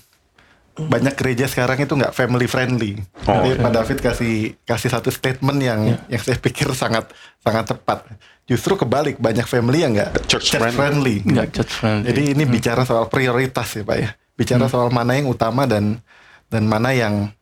Banyak 0.78 1.18
gereja 1.18 1.50
sekarang 1.50 1.82
itu 1.82 1.90
nggak 1.98 2.14
family 2.14 2.46
friendly. 2.46 3.02
Oh, 3.26 3.42
Jadi 3.42 3.58
Pak 3.58 3.72
David 3.74 3.98
kasih 3.98 4.34
kasih 4.62 4.90
satu 4.94 5.10
statement 5.10 5.58
yang 5.58 5.98
yang 6.06 6.22
saya 6.22 6.38
pikir 6.38 6.70
sangat 6.78 7.10
sangat 7.42 7.74
tepat. 7.74 8.06
Justru 8.46 8.78
kebalik 8.78 9.18
banyak 9.18 9.50
family 9.50 9.82
yang 9.82 9.98
nggak 9.98 10.30
Church 10.30 10.54
friendly. 10.54 11.26
Nggak 11.26 11.50
church 11.50 11.74
friendly. 11.82 12.06
Jadi 12.14 12.22
ini 12.38 12.44
bicara 12.46 12.86
soal 12.86 13.10
prioritas 13.10 13.74
ya 13.74 13.82
Pak 13.82 13.98
ya. 13.98 14.10
Bicara 14.38 14.70
soal 14.70 14.94
mana 14.94 15.18
yang 15.18 15.28
utama 15.28 15.66
dan 15.66 16.00
dan 16.48 16.64
mana 16.70 16.94
yang 16.94 17.34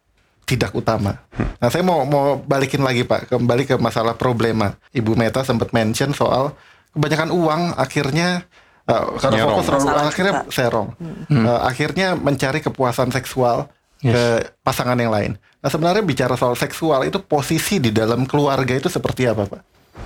tidak 0.46 0.72
utama. 0.78 1.20
Nah 1.60 1.68
saya 1.68 1.84
mau 1.84 2.06
mau 2.08 2.40
balikin 2.40 2.82
lagi 2.86 3.04
Pak, 3.04 3.34
kembali 3.34 3.66
ke 3.68 3.76
masalah 3.82 4.16
problema. 4.16 4.78
Ibu 4.96 5.18
Meta 5.18 5.44
sempat 5.44 5.74
mention 5.76 6.16
soal 6.16 6.56
kebanyakan 6.96 7.34
uang 7.34 7.62
akhirnya 7.76 8.48
uh, 8.88 9.20
karena 9.20 9.36
Nyerong. 9.44 9.50
fokus 9.60 9.66
terlalu 9.68 9.86
Masalah 9.86 10.06
akhirnya 10.08 10.34
kita. 10.40 10.54
serong. 10.54 10.90
Uh, 11.28 11.60
akhirnya 11.66 12.08
mencari 12.16 12.60
kepuasan 12.64 13.12
seksual 13.12 13.68
ke 14.06 14.54
pasangan 14.62 14.94
yang 15.02 15.10
lain. 15.10 15.34
Nah 15.66 15.70
sebenarnya 15.74 16.06
bicara 16.06 16.38
soal 16.38 16.54
seksual 16.54 17.10
itu 17.10 17.18
posisi 17.26 17.82
di 17.82 17.90
dalam 17.90 18.30
keluarga 18.30 18.78
itu 18.78 18.86
seperti 18.86 19.26
apa 19.26 19.50
Pak? 19.50 19.62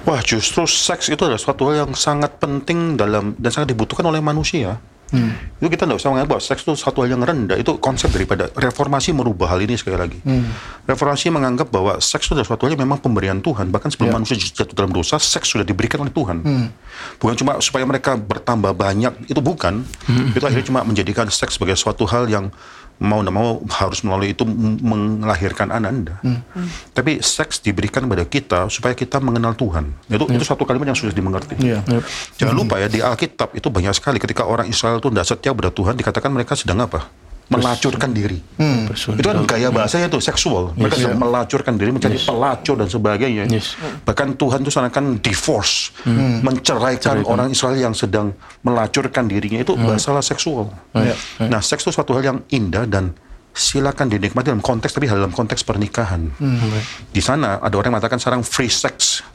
Wah, 0.08 0.24
justru 0.24 0.64
seks 0.64 1.12
itu 1.12 1.20
adalah 1.20 1.42
suatu 1.42 1.68
hal 1.68 1.84
yang 1.84 1.92
sangat 1.92 2.40
penting 2.40 2.96
dalam 2.96 3.36
dan 3.36 3.52
sangat 3.52 3.76
dibutuhkan 3.76 4.08
oleh 4.08 4.24
manusia. 4.24 4.80
Itu 5.12 5.68
kita 5.68 5.90
nggak 5.90 6.00
usah 6.00 6.10
menganggap 6.14 6.30
bahwa 6.38 6.44
seks 6.44 6.62
itu 6.64 6.74
satu 6.78 7.04
hal 7.04 7.10
yang 7.14 7.22
rendah. 7.26 7.58
Itu 7.58 7.82
konsep 7.82 8.10
daripada 8.14 8.48
reformasi 8.54 9.12
merubah 9.12 9.52
hal 9.54 9.60
ini 9.66 9.76
sekali 9.76 9.98
lagi. 9.98 10.20
Reformasi 10.86 11.30
menganggap 11.30 11.68
bahwa 11.70 11.98
seks 11.98 12.30
itu 12.30 12.34
adalah 12.38 12.48
suatu 12.48 12.66
hal 12.66 12.78
yang 12.78 12.84
memang 12.86 13.00
pemberian 13.02 13.38
Tuhan. 13.42 13.70
Bahkan 13.74 13.90
sebelum 13.94 14.14
manusia 14.22 14.38
jatuh 14.38 14.76
dalam 14.78 14.94
dosa, 14.94 15.18
seks 15.18 15.50
sudah 15.52 15.66
diberikan 15.66 16.02
oleh 16.02 16.14
Tuhan. 16.14 16.38
Bukan 17.20 17.36
cuma 17.40 17.58
supaya 17.64 17.84
mereka 17.88 18.16
bertambah 18.20 18.72
banyak, 18.76 19.32
itu 19.32 19.40
bukan. 19.40 19.84
Itu 20.36 20.46
akhirnya 20.46 20.66
cuma 20.66 20.82
menjadikan 20.86 21.28
seks 21.30 21.56
sebagai 21.58 21.76
suatu 21.80 22.06
hal 22.08 22.28
yang 22.28 22.52
mau 23.00 23.24
tidak 23.24 23.36
mau 23.36 23.50
harus 23.80 24.00
melalui 24.04 24.36
itu 24.36 24.44
melahirkan 24.84 25.72
ananda. 25.72 26.20
Tapi 26.92 27.24
seks 27.24 27.64
diberikan 27.64 28.04
kepada 28.06 28.28
kita 28.28 28.60
supaya 28.68 28.92
kita 28.92 29.24
mengenal 29.24 29.56
Tuhan. 29.56 29.96
Itu 30.12 30.28
itu 30.28 30.44
satu 30.44 30.68
kalimat 30.68 30.92
yang 30.92 31.00
sudah 31.00 31.16
dimengerti. 31.16 31.56
Iya. 31.64 31.80
Jangan 32.36 32.56
lupa 32.56 32.78
ya 32.78 32.92
di 32.92 33.00
Alkitab 33.00 33.56
itu 33.56 33.68
banyak 33.72 33.96
sekali 33.96 34.20
ketika 34.20 34.44
orang 34.44 34.68
Israel 34.68 35.00
itu 35.00 35.08
tidak 35.10 35.26
setia 35.28 35.52
kepada 35.56 35.72
Tuhan 35.72 35.94
dikatakan 35.96 36.30
mereka 36.30 36.54
sedang 36.60 36.84
apa? 36.84 37.08
Melacurkan 37.50 38.14
diri. 38.14 38.38
Itu 39.18 39.26
kan 39.26 39.42
gaya 39.50 39.74
bahasanya 39.74 40.06
itu 40.06 40.22
seksual. 40.22 40.70
Mereka 40.78 41.02
sedang 41.02 41.18
melacurkan 41.18 41.74
diri 41.82 41.90
menjadi 41.90 42.22
pelacur 42.22 42.78
dan 42.78 42.86
sebagainya. 42.86 43.50
Yes. 43.50 43.74
Bahkan 44.06 44.38
Tuhan 44.38 44.62
itu 44.62 44.70
seakan 44.70 45.18
divorce, 45.18 45.90
menceraikan 46.46 47.26
orang 47.26 47.50
Israel 47.50 47.90
yang 47.90 47.98
sedang 47.98 48.38
melacurkan 48.62 49.26
dirinya 49.26 49.66
itu 49.66 49.74
masalah 49.74 50.22
seksual. 50.22 50.70
Nah, 51.42 51.62
seks 51.66 51.90
itu 51.90 51.92
suatu 51.92 52.14
hal 52.14 52.22
yang 52.22 52.40
indah 52.54 52.86
dan 52.86 53.18
silakan 53.50 54.14
dinikmati 54.14 54.54
dalam 54.54 54.62
konteks 54.62 54.94
tapi 54.94 55.10
dalam 55.10 55.34
konteks 55.34 55.66
pernikahan. 55.66 56.30
Di 57.10 57.20
sana 57.20 57.58
ada 57.58 57.74
orang 57.74 57.90
yang 57.90 57.98
mengatakan 57.98 58.22
sekarang 58.22 58.46
free 58.46 58.70
sex. 58.70 59.26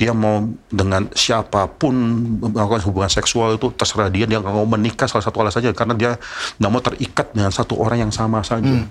Dia 0.00 0.16
mau 0.16 0.48
dengan 0.72 1.12
siapa 1.12 1.68
pun 1.68 1.92
melakukan 2.40 2.80
hubungan 2.88 3.12
seksual 3.12 3.60
itu 3.60 3.68
terserah 3.76 4.08
dia 4.08 4.24
dia 4.24 4.40
nggak 4.40 4.54
mau 4.56 4.64
menikah 4.64 5.04
salah 5.04 5.20
satu 5.20 5.44
alasannya 5.44 5.76
karena 5.76 5.94
dia 5.94 6.10
nggak 6.56 6.70
mau 6.72 6.80
terikat 6.80 7.26
dengan 7.36 7.52
satu 7.52 7.76
orang 7.76 8.08
yang 8.08 8.12
sama 8.12 8.40
saja. 8.40 8.88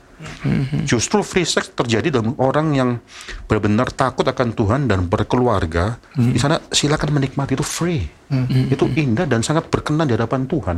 Justru 0.83 1.23
free 1.23 1.47
sex 1.47 1.71
terjadi 1.71 2.19
dalam 2.19 2.35
orang 2.37 2.75
yang 2.75 2.89
benar-benar 3.47 3.89
takut 3.89 4.27
akan 4.27 4.51
Tuhan 4.53 4.85
dan 4.85 5.07
berkeluarga. 5.09 5.97
Di 6.13 6.37
sana 6.37 6.61
silakan 6.69 7.17
menikmati 7.17 7.57
itu 7.57 7.65
free. 7.65 8.05
Itu 8.69 8.85
indah 8.93 9.25
dan 9.25 9.41
sangat 9.41 9.73
berkenan 9.73 10.05
di 10.05 10.13
hadapan 10.13 10.45
Tuhan. 10.45 10.77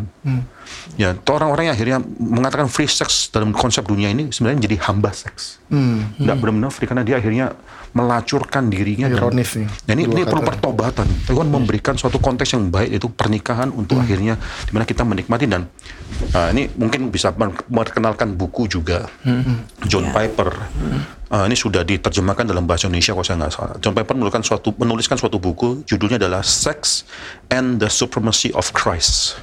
Ya, 0.95 1.11
itu 1.11 1.29
orang-orang 1.35 1.67
yang 1.67 1.75
akhirnya 1.75 1.97
mengatakan 2.15 2.71
free 2.71 2.87
sex 2.87 3.27
dalam 3.27 3.51
konsep 3.51 3.83
dunia 3.83 4.07
ini 4.07 4.31
sebenarnya 4.31 4.63
menjadi 4.63 4.77
hamba 4.87 5.11
seks. 5.11 5.59
Tidak 5.67 6.35
benar-benar 6.39 6.71
free 6.71 6.87
karena 6.87 7.03
dia 7.03 7.19
akhirnya 7.19 7.51
melacurkan 7.91 8.67
dirinya. 8.67 9.05
dan- 9.05 9.19
Ironis 9.19 9.49
nih. 9.53 9.67
Nah, 9.67 9.93
ini, 9.93 10.03
ini 10.05 10.23
perlu 10.23 10.41
pertobatan. 10.41 11.07
Tuhan 11.25 11.47
memberikan 11.47 11.93
suatu 11.93 12.17
konteks 12.17 12.55
yang 12.55 12.67
baik 12.67 12.89
yaitu 12.89 13.07
pernikahan 13.07 13.67
untuk 13.69 13.97
akhirnya 13.97 14.35
di 14.37 14.71
mana 14.71 14.83
kita 14.83 15.03
menikmati 15.03 15.45
dan 15.45 15.67
uh, 16.31 16.47
ini 16.49 16.71
mungkin 16.73 17.07
bisa 17.07 17.31
memperkenalkan 17.31 18.33
buku 18.33 18.65
juga 18.65 19.07
John 19.85 20.07
Ya. 20.07 20.13
Piper. 20.13 20.49
Uh, 21.27 21.47
ini 21.47 21.55
sudah 21.55 21.79
diterjemahkan 21.81 22.43
dalam 22.43 22.67
bahasa 22.67 22.85
Indonesia 22.85 23.11
kalau 23.11 23.23
saya 23.23 23.39
nggak 23.39 23.53
salah. 23.53 23.75
John 23.79 23.93
Piper 23.93 24.13
menuliskan 24.13 24.43
suatu 24.43 24.75
menuliskan 24.75 25.15
suatu 25.15 25.39
buku 25.39 25.83
judulnya 25.85 26.19
adalah 26.19 26.43
Sex 26.43 27.07
and 27.47 27.79
the 27.79 27.87
Supremacy 27.87 28.51
of 28.51 28.67
Christ. 28.71 29.39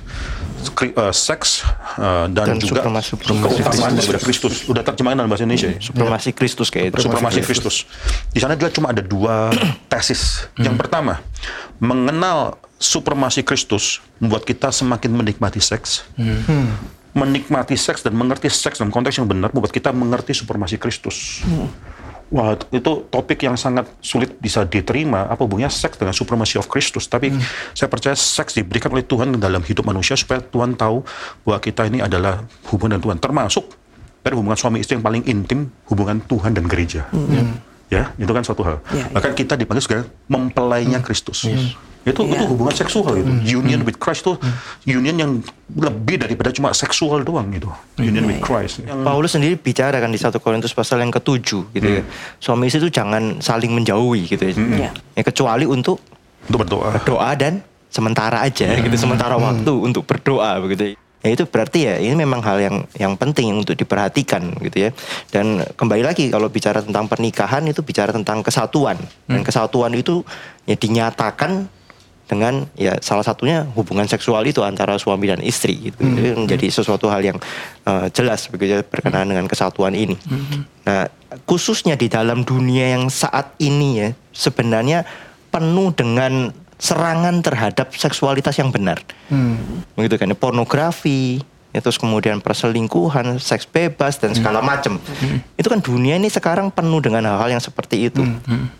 Uh, 0.59 1.11
seks 1.11 1.62
uh, 1.99 2.27
dan, 2.29 2.55
Dan 2.55 2.57
juga 2.59 2.83
supremasi- 2.83 3.14
keutamaan 3.14 3.51
Kristus. 3.51 3.94
daripada 3.94 4.21
Kristus. 4.21 4.55
Sudah 4.62 4.83
terjemahkan 4.83 5.16
dalam 5.16 5.31
bahasa 5.31 5.42
Indonesia. 5.42 5.71
ya? 5.71 5.79
Supremasi 5.81 6.31
Kristus 6.31 6.68
kayak 6.68 6.87
itu. 6.90 7.03
supremasi 7.03 7.40
Kristus. 7.40 7.77
Di 8.29 8.38
sana 8.38 8.55
juga 8.55 8.71
cuma 8.71 8.90
ada 8.90 8.99
dua 8.99 9.51
tesis. 9.90 10.47
Yang 10.55 10.77
pertama, 10.77 11.23
mengenal 11.79 12.59
supremasi 12.75 13.42
Kristus 13.42 13.99
membuat 14.18 14.42
kita 14.42 14.71
semakin 14.71 15.11
menikmati 15.12 15.59
seks. 15.59 16.07
Menikmati 17.11 17.75
seks 17.75 18.03
dan 18.03 18.14
mengerti 18.14 18.47
seks 18.47 18.79
dalam 18.79 18.90
konteks 18.90 19.18
yang 19.18 19.27
benar 19.27 19.51
membuat 19.51 19.71
kita 19.71 19.90
mengerti 19.90 20.31
supremasi 20.33 20.77
Kristus. 20.77 21.42
Wah, 22.29 22.53
itu 22.53 23.09
topik 23.09 23.41
yang 23.41 23.57
sangat 23.57 23.88
sulit 24.05 24.37
bisa 24.37 24.69
diterima. 24.69 25.25
Apa 25.33 25.49
hubungannya 25.49 25.73
seks 25.73 25.97
dengan 25.97 26.12
supremacy 26.12 26.61
of 26.61 26.69
Kristus? 26.69 27.09
Tapi 27.09 27.33
saya 27.73 27.88
percaya 27.88 28.12
seks 28.12 28.53
diberikan 28.53 28.93
oleh 28.93 29.01
Tuhan 29.01 29.33
dalam 29.41 29.64
hidup 29.64 29.88
manusia 29.88 30.12
supaya 30.12 30.45
Tuhan 30.45 30.77
tahu 30.77 31.01
bahwa 31.49 31.59
kita 31.64 31.88
ini 31.88 32.05
adalah 32.05 32.45
hubungan 32.69 33.01
dengan 33.01 33.05
Tuhan. 33.09 33.19
Termasuk 33.25 33.64
dari 34.21 34.37
hubungan 34.37 34.61
suami 34.61 34.85
istri 34.85 35.01
yang 35.01 35.05
paling 35.09 35.25
intim, 35.25 35.73
hubungan 35.88 36.21
Tuhan 36.21 36.53
dan 36.53 36.69
gereja. 36.69 37.09
Ya, 37.88 38.12
itu 38.21 38.29
kan 38.29 38.45
suatu 38.45 38.61
hal. 38.61 38.85
Ya, 38.93 39.09
ya. 39.09 39.17
Bahkan 39.17 39.33
kita 39.33 39.57
dipanggil 39.57 39.81
sebagai 39.81 40.12
mempelainya 40.29 41.01
Kristus. 41.01 41.49
Itu 42.11 42.25
itu 42.25 42.35
Ya. 42.35 42.49
hubungan 42.49 42.75
seksual 42.75 43.12
itu. 43.18 43.31
Union 43.59 43.85
with 43.85 44.01
Christ 44.01 44.25
itu 44.25 44.35
union 44.88 45.16
yang 45.16 45.33
lebih 45.77 46.25
daripada 46.25 46.49
cuma 46.51 46.73
seksual 46.73 47.23
doang 47.23 47.53
itu. 47.53 47.68
Union 47.99 48.25
with 48.25 48.40
Christ. 48.40 48.83
Yang 48.83 49.05
Paulus 49.05 49.31
sendiri 49.37 49.55
bicara 49.55 50.01
kan 50.01 50.09
di 50.09 50.16
1 50.16 50.40
Korintus 50.40 50.73
pasal 50.73 51.05
yang 51.05 51.12
ketujuh 51.12 51.62
gitu 51.71 51.88
ya. 51.88 52.03
Suami 52.38 52.66
istri 52.66 52.81
itu 52.81 52.88
jangan 52.88 53.38
saling 53.38 53.71
menjauhi 53.71 54.27
gitu 54.27 54.42
ya. 54.42 54.53
Ya. 54.88 54.90
Ya, 55.14 55.23
kecuali 55.23 55.68
untuk 55.68 56.01
untuk 56.49 56.64
berdoa. 56.64 56.97
doa 57.05 57.31
dan 57.37 57.61
sementara 57.88 58.40
aja 58.44 58.68
gitu 58.79 58.97
sementara 58.97 59.37
waktu 59.37 59.73
untuk 59.73 60.05
berdoa 60.05 60.61
begitu 60.61 60.92
ya 61.18 61.29
itu 61.35 61.44
berarti 61.49 61.88
ya 61.88 61.94
ini 61.99 62.14
memang 62.14 62.38
hal 62.44 62.61
yang 62.61 62.77
yang 62.94 63.12
penting 63.16 63.51
untuk 63.51 63.75
diperhatikan 63.75 64.55
gitu 64.62 64.87
ya 64.87 64.90
dan 65.33 65.64
kembali 65.75 66.05
lagi 66.05 66.29
kalau 66.31 66.47
bicara 66.47 66.79
tentang 66.79 67.09
pernikahan 67.11 67.64
itu 67.66 67.81
bicara 67.83 68.12
tentang 68.14 68.44
kesatuan 68.44 68.97
dan 69.27 69.40
kesatuan 69.42 69.92
itu 69.99 70.21
ya 70.62 70.77
dinyatakan 70.77 71.66
dengan 72.29 72.69
ya 72.77 73.01
salah 73.01 73.25
satunya 73.25 73.64
hubungan 73.73 74.05
seksual 74.05 74.45
itu 74.45 74.61
antara 74.61 75.01
suami 75.01 75.33
dan 75.33 75.41
istri 75.41 75.88
gitu. 75.88 75.99
Itu 76.05 76.37
menjadi 76.45 76.69
sesuatu 76.69 77.09
hal 77.09 77.25
yang 77.25 77.38
eh, 77.88 78.07
jelas 78.12 78.53
begitu 78.53 78.79
ya, 78.79 78.81
berkenaan 78.85 79.33
dengan 79.33 79.49
kesatuan 79.49 79.97
ini. 79.97 80.14
Nah 80.85 81.09
khususnya 81.49 81.97
di 81.97 82.12
dalam 82.12 82.45
dunia 82.45 83.01
yang 83.01 83.09
saat 83.09 83.57
ini 83.59 83.88
ya 83.97 84.09
sebenarnya 84.37 85.09
penuh 85.49 85.91
dengan 85.97 86.53
serangan 86.79 87.43
terhadap 87.43 87.91
seksualitas 87.91 88.55
yang 88.55 88.71
benar. 88.71 89.03
Begitu 89.99 90.14
kan, 90.14 90.31
pornografi, 90.38 91.43
ya, 91.75 91.83
terus 91.83 91.99
kemudian 91.99 92.38
perselingkuhan, 92.38 93.43
seks 93.43 93.67
bebas 93.67 94.23
dan 94.23 94.31
segala 94.33 94.62
macam. 94.62 95.03
Itu 95.59 95.67
kan 95.67 95.83
dunia 95.83 96.14
ini 96.14 96.31
sekarang 96.31 96.71
penuh 96.71 97.03
dengan 97.03 97.27
hal-hal 97.27 97.59
yang 97.59 97.62
seperti 97.62 98.07
itu. 98.07 98.23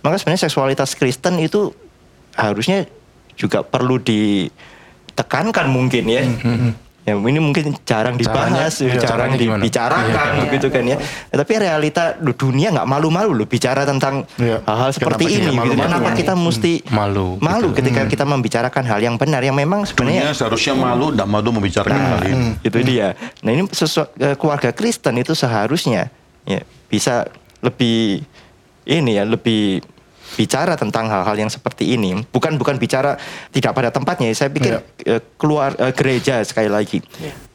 Maka 0.01 0.15
sebenarnya 0.15 0.47
seksualitas 0.47 0.95
Kristen 0.95 1.43
itu 1.43 1.75
harusnya 2.39 2.87
juga 3.38 3.62
perlu 3.62 4.03
ditekankan 4.03 5.66
mungkin 5.70 6.05
ya. 6.05 6.22
Ya, 7.09 7.16
ini 7.16 7.40
mungkin 7.40 7.72
jarang 7.88 8.20
Caranya- 8.20 8.68
dibahas, 8.68 8.85
iya, 8.85 9.01
jarang 9.01 9.33
gimana? 9.33 9.64
dibicarakan, 9.64 10.29
Iya. 10.29 10.40
begitu 10.44 10.68
kan 10.68 10.85
ya. 10.85 11.01
Tapi 11.33 11.53
realita 11.57 12.12
dunia 12.20 12.68
nggak 12.68 12.85
malu-malu 12.85 13.33
loh 13.33 13.48
bicara 13.48 13.88
tentang 13.88 14.29
Iya. 14.37 14.61
hal-hal 14.61 14.90
seperti 14.92 15.24
Kenapa 15.24 15.33
ini. 15.33 15.40
Gitu. 15.40 15.57
malu-malu? 15.57 15.88
Kenapa 15.88 16.09
kita 16.12 16.35
mesti 16.37 16.72
Malu, 16.92 17.40
malu 17.40 17.72
gitu. 17.72 17.81
ketika 17.81 18.05
kita 18.05 18.29
membicarakan 18.29 18.85
hal 18.85 19.01
yang 19.01 19.16
benar 19.16 19.40
yang 19.40 19.57
memang 19.57 19.88
Dunia 19.88 20.20
sebenarnya 20.20 20.37
seharusnya 20.37 20.74
malu, 20.77 21.09
tidak 21.09 21.29
malu 21.33 21.48
membicarakan 21.48 21.96
hal 22.12 22.20
ini. 22.29 22.61
itu 22.61 22.79
dia. 22.85 23.16
Nah 23.40 23.51
ini 23.57 23.62
sesu- 23.72 24.12
eh, 24.20 24.37
keluarga 24.37 24.68
Kristen 24.70 25.16
itu 25.16 25.33
seharusnya 25.33 26.12
ya 26.44 26.61
bisa 26.87 27.24
lebih 27.59 28.20
ini 28.85 29.16
ya 29.16 29.24
lebih 29.24 29.81
bicara 30.37 30.77
tentang 30.77 31.09
hal-hal 31.09 31.37
yang 31.38 31.51
seperti 31.51 31.97
ini. 31.97 32.19
Bukan 32.29 32.59
bukan 32.61 32.77
bicara 32.77 33.17
tidak 33.55 33.73
pada 33.73 33.88
tempatnya. 33.88 34.29
Saya 34.35 34.53
pikir 34.53 34.83
eh, 35.07 35.23
keluar 35.41 35.73
eh, 35.79 35.95
gereja 35.95 36.43
sekali 36.45 36.69
lagi 36.69 37.01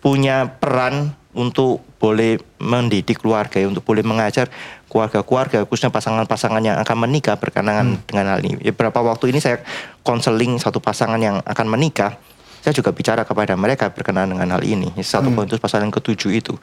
punya 0.02 0.48
peran 0.48 1.16
untuk 1.34 1.82
boleh 1.98 2.38
mendidik 2.62 3.26
keluarga, 3.26 3.58
ya, 3.58 3.66
untuk 3.66 3.82
boleh 3.82 4.06
mengajar 4.06 4.52
keluarga-keluarga, 4.86 5.66
khususnya 5.66 5.90
pasangan-pasangan 5.90 6.62
yang 6.62 6.78
akan 6.78 6.98
menikah 7.10 7.40
berkenaan 7.40 7.98
dengan 8.06 8.38
hal 8.38 8.40
ini. 8.46 8.62
Ya, 8.62 8.70
beberapa 8.70 9.02
waktu 9.02 9.34
ini 9.34 9.42
saya 9.42 9.66
konseling 10.06 10.62
satu 10.62 10.78
pasangan 10.78 11.18
yang 11.18 11.42
akan 11.42 11.66
menikah, 11.66 12.22
saya 12.62 12.76
juga 12.76 12.94
bicara 12.94 13.26
kepada 13.26 13.58
mereka 13.58 13.90
berkenaan 13.90 14.30
dengan 14.30 14.54
hal 14.54 14.62
ini. 14.62 14.94
Satu 15.02 15.34
Korintus 15.34 15.58
pasal 15.58 15.82
yang 15.82 15.92
ketujuh 15.92 16.32
itu, 16.32 16.54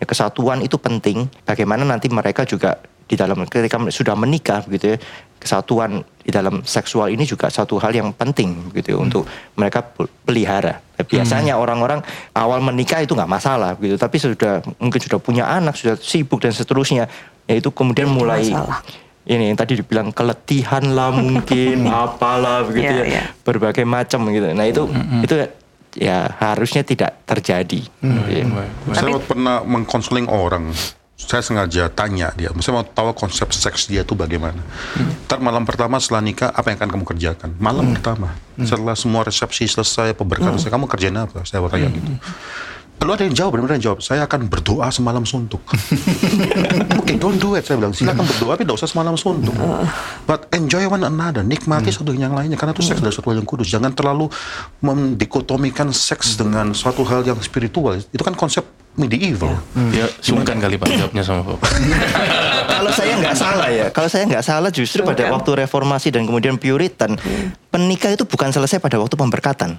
ya, 0.00 0.04
kesatuan 0.08 0.64
itu 0.64 0.80
penting. 0.80 1.28
Bagaimana 1.44 1.84
nanti 1.84 2.08
mereka 2.08 2.48
juga 2.48 2.80
di 3.04 3.14
dalam 3.14 3.44
ketika 3.44 3.76
sudah 3.86 4.14
menikah 4.14 4.62
begitu 4.62 4.92
ya, 4.92 4.98
kesatuan 5.36 6.00
di 6.18 6.30
dalam 6.30 6.64
seksual 6.64 7.08
ini 7.08 7.22
juga 7.22 7.46
satu 7.46 7.76
hal 7.76 7.92
yang 7.92 8.10
penting 8.10 8.72
gitu 8.72 8.96
ya, 8.96 8.98
untuk 8.98 9.22
mereka 9.54 9.84
pel- 9.84 10.08
pelihara. 10.22 10.80
Ya, 10.94 11.04
Biasanya 11.04 11.54
orang-orang 11.54 12.00
awal 12.32 12.58
menikah 12.58 12.98
itu 12.98 13.12
nggak 13.12 13.28
masalah 13.28 13.76
gitu, 13.76 13.94
tapi 13.94 14.16
sudah 14.16 14.60
mungkin 14.78 14.96
sudah 14.98 15.18
punya 15.18 15.44
anak, 15.44 15.74
sudah 15.74 15.94
sibuk 15.94 16.38
dan 16.38 16.50
seterusnya, 16.50 17.04
ya 17.44 17.54
itu 17.54 17.68
kemudian 17.68 18.08
mulai 18.08 18.48
masalah. 18.48 18.80
ini 19.24 19.48
yang 19.48 19.58
tadi 19.58 19.76
dibilang 19.76 20.08
keletihan 20.10 20.84
lah 20.90 21.08
mungkin 21.10 21.88
apalah 21.92 22.60
begitu 22.62 22.88
Iya, 22.90 23.00
ya 23.00 23.04
iya. 23.06 23.24
berbagai 23.38 23.80
macam 23.82 24.24
gitu 24.28 24.48
nah 24.50 24.64
itu 24.64 24.84
itu 25.20 25.34
ya 25.94 26.28
harusnya 26.34 26.80
tidak 26.80 27.24
terjadi 27.24 27.84
Gitu 27.84 28.30
ya. 28.30 28.44
Saya 28.92 29.12
waktu 29.12 29.24
pernah 29.24 29.60
mengkonseling 29.60 30.24
orang 30.26 30.72
saya 31.24 31.42
sengaja 31.42 31.88
tanya 31.88 32.30
dia, 32.36 32.52
saya 32.60 32.72
mau 32.76 32.84
tahu 32.84 33.16
konsep 33.16 33.48
seks 33.50 33.88
dia 33.88 34.04
itu 34.04 34.12
bagaimana. 34.12 34.60
Ntar 35.24 35.40
malam 35.40 35.64
pertama 35.64 35.96
setelah 35.96 36.20
nikah, 36.20 36.52
apa 36.52 36.70
yang 36.70 36.78
akan 36.78 36.90
kamu 37.00 37.04
kerjakan? 37.16 37.50
Malam 37.56 37.96
pertama, 37.96 38.36
setelah 38.60 38.94
semua 38.94 39.24
resepsi 39.24 39.64
selesai, 39.64 40.12
pemberkatan 40.14 40.60
selesai, 40.60 40.72
kamu 40.72 40.86
kerjain 40.86 41.16
apa? 41.16 41.42
Saya 41.48 41.64
bertanya 41.64 41.88
gitu. 41.90 42.12
Lalu 43.02 43.10
ada 43.10 43.24
yang 43.26 43.36
jawab, 43.36 43.50
benar-benar 43.52 43.76
yang 43.76 43.86
jawab, 43.92 44.00
saya 44.00 44.22
akan 44.24 44.48
berdoa 44.48 44.88
semalam 44.88 45.26
suntuk. 45.26 45.60
Oke, 47.02 47.18
don't 47.20 47.36
do 47.36 47.52
it, 47.58 47.66
saya 47.66 47.76
bilang. 47.76 47.92
Silakan 47.92 48.24
berdoa, 48.24 48.54
tapi 48.56 48.64
tidak 48.64 48.80
usah 48.80 48.88
semalam 48.88 49.12
suntuk. 49.18 49.52
But 50.24 50.48
enjoy 50.54 50.88
one 50.88 51.04
another, 51.04 51.44
nikmati 51.44 51.92
satu 51.92 52.14
dengan 52.14 52.32
yang 52.32 52.34
lainnya. 52.38 52.56
Karena 52.56 52.72
itu 52.72 52.80
seks 52.80 53.02
adalah 53.02 53.12
suatu 53.12 53.28
hal 53.34 53.42
yang 53.42 53.48
kudus. 53.48 53.68
Jangan 53.68 53.92
terlalu 53.92 54.30
mendikotomikan 54.80 55.90
seks 55.92 56.38
dengan 56.40 56.72
suatu 56.72 57.04
hal 57.04 57.26
yang 57.26 57.36
spiritual. 57.44 57.98
Itu 57.98 58.22
kan 58.24 58.32
konsep 58.38 58.64
medieval. 58.94 59.58
Ya, 59.90 60.06
sungkan 60.22 60.62
kali 60.62 60.78
Pak 60.78 60.88
jawabnya 60.94 61.22
sama 61.26 61.42
Bapak. 61.42 61.70
kalau 62.78 62.90
saya 62.94 63.12
nggak 63.18 63.36
salah 63.36 63.68
ya, 63.70 63.86
kalau 63.90 64.08
saya 64.10 64.24
nggak 64.30 64.44
salah 64.46 64.70
justru 64.70 65.02
pada 65.02 65.26
Sungkan. 65.26 65.34
waktu 65.34 65.50
reformasi 65.66 66.08
dan 66.14 66.22
kemudian 66.26 66.54
Puritan, 66.58 67.18
menikah 67.74 68.14
itu 68.14 68.24
bukan 68.26 68.54
selesai 68.54 68.78
pada 68.78 69.02
waktu 69.02 69.14
pemberkatan. 69.18 69.78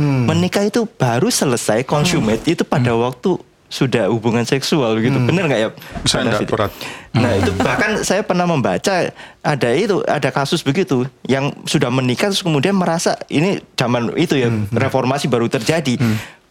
Menikah 0.00 0.64
itu 0.64 0.88
baru 0.88 1.28
selesai 1.28 1.84
consummate 1.84 2.44
itu 2.48 2.64
pada 2.64 2.96
waktu 2.96 3.36
sudah 3.74 4.06
hubungan 4.06 4.46
seksual 4.46 4.94
gitu. 5.02 5.18
Bener 5.18 5.50
nggak 5.50 5.60
ya? 5.60 5.68
Saya 6.06 6.30
Pak 6.30 6.46
nggak 6.46 6.50
berat. 6.54 6.72
Nah 7.14 7.30
itu 7.34 7.50
bahkan 7.58 7.90
saya 8.06 8.22
pernah 8.22 8.46
membaca 8.46 9.10
ada 9.42 9.68
itu 9.74 9.98
ada 10.06 10.30
kasus 10.30 10.62
begitu 10.62 11.10
yang 11.26 11.50
sudah 11.66 11.90
menikah 11.90 12.30
terus 12.30 12.46
kemudian 12.46 12.78
merasa 12.78 13.18
ini 13.26 13.58
zaman 13.74 14.14
itu 14.14 14.38
ya 14.38 14.48
reformasi 14.70 15.26
baru 15.26 15.50
terjadi 15.50 15.98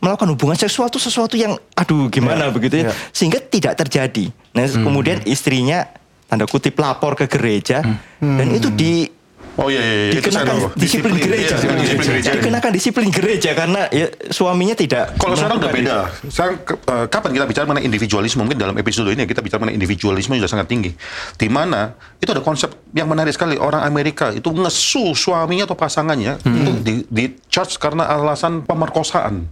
melakukan 0.04 0.28
hubungan 0.36 0.60
seksual 0.60 0.92
itu 0.92 1.00
sesuatu 1.00 1.40
yang 1.40 1.56
aduh 1.80 2.12
gimana 2.12 2.52
begitu 2.52 2.84
ya. 2.84 2.92
Ya. 2.92 2.94
sehingga 3.16 3.40
tidak 3.40 3.80
terjadi. 3.80 4.36
Nah 4.52 4.68
kemudian 4.68 5.24
istrinya 5.24 5.88
tanda 6.28 6.44
kutip 6.44 6.76
lapor 6.76 7.16
ke 7.16 7.32
gereja. 7.32 7.80
Dan 8.20 8.48
itu 8.52 8.68
di 8.74 9.08
Oh 9.54 9.70
iya, 9.70 9.82
iya, 9.86 9.96
iya. 10.10 10.14
dikenakan 10.18 10.50
tahu. 10.50 10.66
disiplin, 10.74 11.14
gereja, 11.14 11.54
Disiplin, 11.54 11.78
disiplin 11.78 12.08
gereja. 12.10 12.32
dikenakan 12.34 12.72
disiplin 12.74 13.10
gereja 13.14 13.50
karena 13.54 13.82
ya, 13.94 14.10
suaminya 14.34 14.74
tidak 14.74 15.14
Kalau 15.22 15.38
sekarang 15.38 15.62
udah 15.62 15.70
beda. 15.70 15.98
Sekarang 16.26 16.56
eh, 16.66 17.06
kapan 17.06 17.30
kita 17.38 17.46
bicara 17.46 17.66
mengenai 17.70 17.86
individualisme? 17.86 18.42
Mungkin 18.42 18.58
dalam 18.58 18.74
episode 18.82 19.14
ini 19.14 19.30
kita 19.30 19.46
bicara 19.46 19.62
mengenai 19.62 19.78
individualisme 19.78 20.34
sudah 20.42 20.50
sangat 20.50 20.68
tinggi. 20.74 20.90
Di 21.38 21.54
mana 21.54 21.94
itu 22.18 22.34
ada 22.34 22.42
konsep 22.42 22.74
yang 22.98 23.06
menarik 23.06 23.30
sekali. 23.30 23.54
Orang 23.62 23.86
Amerika 23.86 24.34
itu 24.34 24.50
ngesu 24.50 25.14
suaminya 25.14 25.70
atau 25.70 25.78
pasangannya 25.78 26.42
itu 26.42 26.72
di, 26.82 26.94
di 27.06 27.24
charge 27.46 27.78
karena 27.78 28.10
alasan 28.10 28.66
pemerkosaan. 28.66 29.46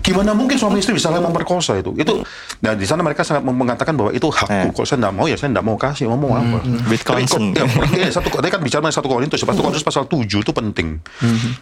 Gimana 0.00 0.32
mungkin 0.32 0.56
suami 0.56 0.80
istri 0.80 0.96
bisa 0.96 1.12
memperkosa 1.12 1.76
itu? 1.76 1.92
Itu 2.00 2.24
nah 2.64 2.72
di 2.72 2.88
sana 2.88 3.04
mereka 3.04 3.28
sangat 3.28 3.44
mengatakan 3.44 3.92
bahwa 3.92 4.16
itu 4.16 4.24
hakku. 4.32 4.72
Eh. 4.72 4.72
Kalau 4.72 4.86
saya 4.88 4.98
tidak 5.04 5.12
mau 5.12 5.26
ya 5.28 5.36
saya 5.36 5.52
tidak 5.52 5.64
mau 5.68 5.76
kasih. 5.76 6.08
Ngomong 6.08 6.32
apa? 6.32 6.58
With 6.88 7.04
Tapi 7.04 7.28
ya, 7.52 7.64
Iya, 7.96 8.08
satu 8.08 8.32
kan 8.32 8.60
bicara 8.64 8.85
mengenai 8.86 9.02
satu 9.02 9.10
Korintus, 9.10 9.42
satu 9.42 9.58
Korintus 9.58 9.82
pasal 9.82 10.06
7 10.06 10.22
itu 10.46 10.52
penting. 10.54 11.02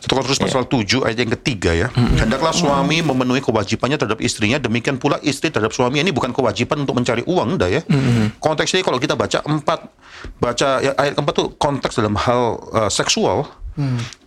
Satu 0.04 0.12
Korintus 0.12 0.36
pasal 0.36 0.68
7 0.68 1.08
ayat 1.08 1.16
yang 1.16 1.32
ketiga 1.40 1.72
ya. 1.72 1.88
Hendaklah 2.20 2.52
suami 2.52 3.00
memenuhi 3.00 3.40
kewajibannya 3.40 3.96
terhadap 3.96 4.20
istrinya, 4.20 4.60
demikian 4.60 5.00
pula 5.00 5.16
istri 5.24 5.48
terhadap 5.48 5.72
suami. 5.72 6.04
Ini 6.04 6.12
bukan 6.12 6.36
kewajiban 6.36 6.84
untuk 6.84 7.00
mencari 7.00 7.24
uang, 7.24 7.56
dah 7.56 7.72
ya. 7.72 7.80
Konteksnya 8.36 8.84
kalau 8.84 9.00
kita 9.00 9.16
baca 9.16 9.40
empat, 9.40 9.88
baca 10.36 10.68
ya, 10.84 10.92
ayat 11.00 11.16
keempat 11.16 11.34
tuh 11.34 11.48
konteks 11.56 11.96
dalam 11.96 12.20
hal 12.20 12.60
eh, 12.76 12.90
seksual. 12.92 13.48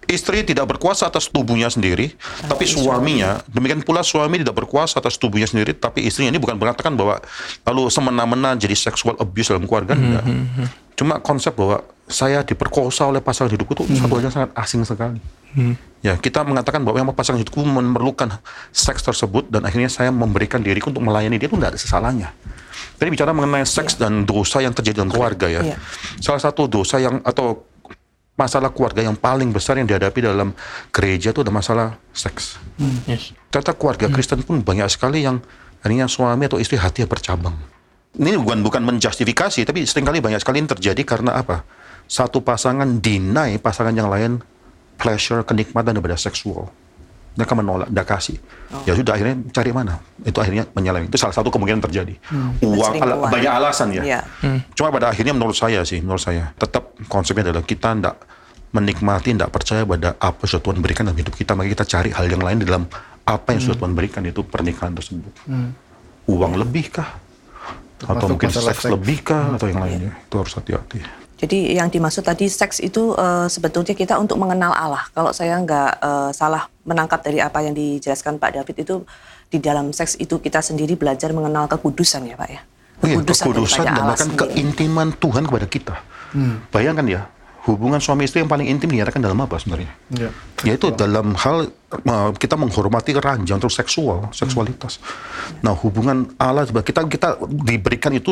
Istri 0.08 0.48
tidak 0.48 0.72
berkuasa 0.72 1.12
atas 1.12 1.28
tubuhnya 1.28 1.68
sendiri, 1.68 2.16
tapi 2.48 2.64
suaminya. 2.64 3.44
Demikian 3.52 3.84
pula 3.84 4.08
suami 4.08 4.40
tidak 4.40 4.56
berkuasa 4.56 5.04
atas 5.04 5.20
tubuhnya 5.20 5.52
sendiri, 5.52 5.76
tapi 5.76 6.08
istrinya. 6.08 6.32
Ini 6.32 6.40
bukan 6.40 6.56
mengatakan 6.56 6.96
bahwa 6.96 7.20
lalu 7.68 7.92
semena-mena 7.92 8.56
jadi 8.56 8.72
sexual 8.72 9.20
abuse 9.20 9.52
dalam 9.52 9.68
keluarga. 9.68 10.00
enggak. 10.00 10.24
Cuma 10.98 11.22
konsep 11.22 11.54
bahwa 11.54 11.86
saya 12.10 12.42
diperkosa 12.42 13.06
oleh 13.06 13.22
pasangan 13.22 13.54
hidupku 13.54 13.78
itu 13.78 13.84
satu 14.00 14.18
hal 14.18 14.24
yang 14.26 14.34
sangat 14.34 14.52
asing 14.58 14.82
sekali. 14.82 15.22
Ya, 16.02 16.18
kita 16.18 16.46
mengatakan 16.46 16.82
bahwa 16.86 16.98
yang 16.98 17.10
pasangan 17.14 17.42
hidupku 17.42 17.62
memerlukan 17.62 18.42
seks 18.74 19.06
tersebut 19.06 19.50
dan 19.50 19.66
akhirnya 19.66 19.90
saya 19.90 20.10
memberikan 20.10 20.62
diriku 20.62 20.90
untuk 20.90 21.06
melayani 21.06 21.38
dia 21.38 21.50
itu 21.50 21.58
tidak 21.58 21.78
ada 21.78 21.80
sesalahnya. 21.80 22.30
Tadi 22.98 23.10
bicara 23.14 23.30
mengenai 23.30 23.66
seks 23.66 23.98
dan 23.98 24.26
dosa 24.26 24.62
yang 24.62 24.74
terjadi 24.74 25.06
dalam 25.06 25.14
keluarga 25.14 25.46
ya. 25.46 25.62
Iya. 25.62 25.78
Salah 26.18 26.42
satu 26.42 26.66
dosa 26.66 26.98
yang 26.98 27.22
atau 27.22 27.62
masalah 28.38 28.70
keluarga 28.70 29.02
yang 29.02 29.18
paling 29.18 29.50
besar 29.50 29.82
yang 29.82 29.90
dihadapi 29.90 30.22
dalam 30.22 30.54
gereja 30.94 31.34
itu 31.34 31.42
ada 31.42 31.54
masalah 31.54 31.98
seks. 32.14 32.62
Yes. 33.10 33.34
Ternyata 33.50 33.74
keluarga 33.74 34.06
Kristen 34.14 34.46
pun 34.46 34.62
banyak 34.62 34.86
sekali 34.94 35.26
yang 35.26 35.42
akhirnya 35.82 36.06
suami 36.06 36.46
atau 36.46 36.62
istri 36.62 36.78
hatinya 36.78 37.10
bercabang. 37.10 37.58
Ini 38.18 38.34
bukan 38.42 38.66
bukan 38.66 38.82
menjustifikasi, 38.82 39.62
tapi 39.62 39.86
sering 39.86 40.06
kali 40.06 40.18
banyak 40.18 40.42
sekali 40.42 40.58
ini 40.60 40.68
terjadi 40.68 41.02
karena 41.06 41.38
apa? 41.38 41.62
Satu 42.10 42.42
pasangan 42.42 42.98
deny 42.98 43.62
pasangan 43.62 43.94
yang 43.94 44.10
lain 44.10 44.42
pleasure, 44.98 45.46
kenikmatan 45.46 45.94
daripada 45.94 46.18
seksual. 46.18 46.66
Mereka 47.38 47.54
menolak, 47.54 47.94
tidak 47.94 48.08
kasih. 48.10 48.38
Ya 48.90 48.98
sudah 48.98 49.14
akhirnya 49.14 49.38
cari 49.54 49.70
mana? 49.70 50.02
Itu 50.26 50.42
akhirnya 50.42 50.66
menyeleweng. 50.74 51.14
Itu 51.14 51.22
salah 51.22 51.38
satu 51.38 51.54
kemungkinan 51.54 51.86
terjadi. 51.86 52.18
Uang, 52.66 52.98
ala- 52.98 53.30
banyak 53.30 53.52
alasan 53.54 53.94
ya. 53.94 54.02
Iya. 54.02 54.20
Cuma 54.74 54.90
pada 54.90 55.14
akhirnya 55.14 55.38
menurut 55.38 55.54
saya 55.54 55.86
sih, 55.86 56.02
menurut 56.02 56.18
saya 56.18 56.50
tetap 56.58 56.98
konsepnya 57.06 57.54
adalah 57.54 57.62
kita 57.62 57.94
tidak 57.94 58.18
menikmati, 58.74 59.38
tidak 59.38 59.54
percaya 59.54 59.86
pada 59.86 60.18
apa 60.18 60.42
yang 60.44 60.62
Tuhan 60.66 60.78
berikan 60.82 61.04
dalam 61.06 61.20
hidup 61.22 61.34
kita, 61.38 61.54
maka 61.54 61.70
kita 61.70 61.86
cari 61.86 62.10
hal 62.10 62.26
yang 62.26 62.42
lain 62.42 62.58
di 62.58 62.66
dalam 62.66 62.90
apa 63.22 63.48
yang 63.54 63.62
sudah 63.62 63.78
Tuhan 63.78 63.94
berikan 63.94 64.26
itu 64.26 64.42
pernikahan 64.42 64.98
tersebut. 64.98 65.34
Uang 66.26 66.58
lebih 66.58 66.90
kah? 66.90 67.22
Atau 67.98 68.14
Termasuk 68.14 68.30
mungkin 68.30 68.50
masalah 68.54 68.70
seks 68.70 68.82
seks. 68.86 68.94
lebih 68.94 69.18
kah? 69.26 69.44
Atau 69.58 69.68
yang 69.74 69.82
lainnya? 69.82 70.12
Itu 70.14 70.36
harus 70.38 70.54
hati-hati. 70.54 71.00
Jadi 71.38 71.78
yang 71.78 71.90
dimaksud 71.94 72.26
tadi 72.26 72.50
seks 72.50 72.82
itu 72.82 73.14
eh, 73.14 73.46
sebetulnya 73.50 73.94
kita 73.94 74.18
untuk 74.18 74.42
mengenal 74.42 74.74
Allah. 74.74 75.06
Kalau 75.14 75.30
saya 75.34 75.58
nggak 75.62 75.92
eh, 76.02 76.30
salah 76.34 76.66
menangkap 76.86 77.22
dari 77.22 77.42
apa 77.42 77.62
yang 77.62 77.78
dijelaskan 77.78 78.42
Pak 78.42 78.52
David 78.62 78.76
itu 78.86 78.96
di 79.48 79.58
dalam 79.62 79.94
seks 79.94 80.18
itu 80.18 80.42
kita 80.42 80.60
sendiri 80.62 80.98
belajar 80.98 81.32
mengenal 81.34 81.70
kekudusan 81.70 82.26
ya 82.26 82.36
Pak 82.38 82.50
ya. 82.50 82.62
Iya, 83.06 83.22
kekudusan 83.22 83.86
dan 83.86 84.04
bahkan 84.10 84.30
sendiri. 84.34 84.58
keintiman 84.58 85.14
Tuhan 85.22 85.46
kepada 85.46 85.70
kita. 85.70 85.96
Bayangkan 86.74 87.06
ya, 87.06 87.22
hubungan 87.68 88.00
suami 88.00 88.24
istri 88.24 88.40
yang 88.40 88.48
paling 88.48 88.72
intim 88.72 88.88
dinyatakan 88.88 89.20
dalam 89.20 89.36
apa 89.44 89.60
sebenarnya? 89.60 89.92
Ya. 90.16 90.32
Yaitu 90.64 90.88
dalam 90.96 91.36
hal 91.36 91.68
uh, 91.92 92.32
kita 92.32 92.56
menghormati 92.56 93.12
ranjang 93.20 93.60
terus 93.60 93.76
seksual, 93.76 94.32
seksualitas. 94.32 95.04
Nah, 95.60 95.76
hubungan 95.76 96.32
Allah 96.40 96.64
kita 96.64 97.04
kita 97.12 97.36
diberikan 97.68 98.16
itu 98.16 98.32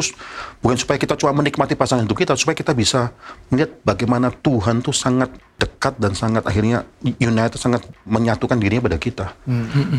bukan 0.63 0.80
supaya 0.80 0.95
kita 0.95 1.19
cuma 1.19 1.36
menikmati 1.36 1.76
pasangan 1.76 2.08
hidup 2.08 2.15
kita, 2.15 2.34
supaya 2.39 2.56
kita 2.56 2.71
bisa 2.71 3.12
melihat 3.52 3.76
bagaimana 3.84 4.32
Tuhan 4.32 4.80
tuh 4.80 4.95
sangat 4.95 5.36
dekat 5.60 6.00
dan 6.00 6.15
sangat 6.15 6.48
akhirnya 6.48 6.88
united, 7.04 7.60
sangat 7.60 7.84
menyatukan 8.08 8.56
dirinya 8.56 8.88
pada 8.88 8.98
kita. 8.98 9.36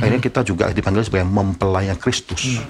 Akhirnya 0.01 0.21
kita 0.25 0.41
juga 0.49 0.73
dipanggil 0.73 1.05
sebagai 1.05 1.29
mempelai 1.29 1.93
Kristus, 2.01 2.65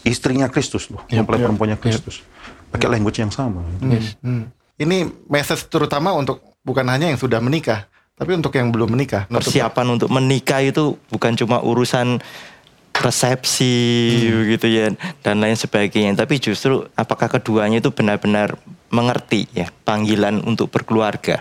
istrinya 0.00 0.48
Kristus 0.48 0.88
loh, 0.88 1.04
mempelai 1.12 1.44
perempuannya 1.44 1.76
Kristus, 1.76 2.24
pakai 2.72 2.88
language 2.88 3.20
yang 3.20 3.32
sama. 3.32 3.60
Hmm. 4.24 4.48
Ini 4.76 5.08
message 5.32 5.72
terutama 5.72 6.12
untuk 6.12 6.60
bukan 6.60 6.84
hanya 6.92 7.08
yang 7.08 7.16
sudah 7.16 7.40
menikah, 7.40 7.88
tapi 8.12 8.36
untuk 8.36 8.52
yang 8.52 8.68
belum 8.68 8.92
menikah. 8.92 9.24
Persiapan 9.32 9.96
untuk 9.96 10.12
menikah 10.12 10.60
itu 10.60 11.00
bukan 11.08 11.32
cuma 11.32 11.64
urusan 11.64 12.20
resepsi 12.96 13.72
begitu 14.32 14.68
ya 14.68 14.92
dan 15.24 15.40
lain 15.40 15.56
sebagainya. 15.56 16.12
Tapi 16.12 16.36
justru 16.36 16.84
apakah 16.92 17.28
keduanya 17.32 17.80
itu 17.80 17.88
benar-benar 17.88 18.56
mengerti 18.92 19.48
ya 19.56 19.72
panggilan 19.84 20.44
untuk 20.44 20.68
berkeluarga. 20.68 21.40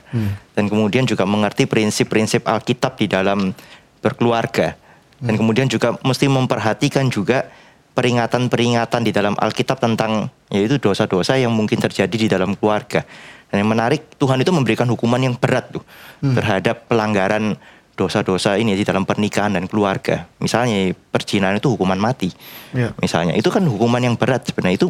Dan 0.56 0.72
kemudian 0.72 1.04
juga 1.04 1.28
mengerti 1.28 1.68
prinsip-prinsip 1.68 2.48
Alkitab 2.48 2.96
di 2.96 3.12
dalam 3.12 3.52
berkeluarga. 4.00 4.80
Dan 5.20 5.36
kemudian 5.36 5.68
juga 5.68 5.96
mesti 6.04 6.32
memperhatikan 6.32 7.12
juga 7.12 7.52
peringatan-peringatan 7.96 9.02
di 9.08 9.12
dalam 9.16 9.34
Alkitab 9.40 9.80
tentang 9.80 10.28
yaitu 10.52 10.78
dosa-dosa 10.78 11.40
yang 11.40 11.56
mungkin 11.56 11.80
terjadi 11.80 12.16
di 12.16 12.28
dalam 12.28 12.54
keluarga. 12.60 13.08
Dan 13.50 13.64
yang 13.64 13.72
menarik 13.72 14.20
Tuhan 14.20 14.44
itu 14.44 14.52
memberikan 14.52 14.86
hukuman 14.92 15.22
yang 15.22 15.40
berat 15.40 15.72
tuh 15.72 15.84
terhadap 16.20 16.92
pelanggaran 16.92 17.56
dosa-dosa 17.96 18.60
ini 18.60 18.76
di 18.76 18.84
dalam 18.84 19.08
pernikahan 19.08 19.56
dan 19.56 19.72
keluarga. 19.72 20.28
Misalnya 20.44 20.92
perzinahan 20.92 21.64
itu 21.64 21.72
hukuman 21.72 21.96
mati. 21.96 22.28
Ya. 22.76 22.92
Misalnya 23.00 23.40
itu 23.40 23.48
kan 23.48 23.64
hukuman 23.64 24.04
yang 24.04 24.20
berat 24.20 24.44
sebenarnya 24.44 24.76
itu 24.76 24.88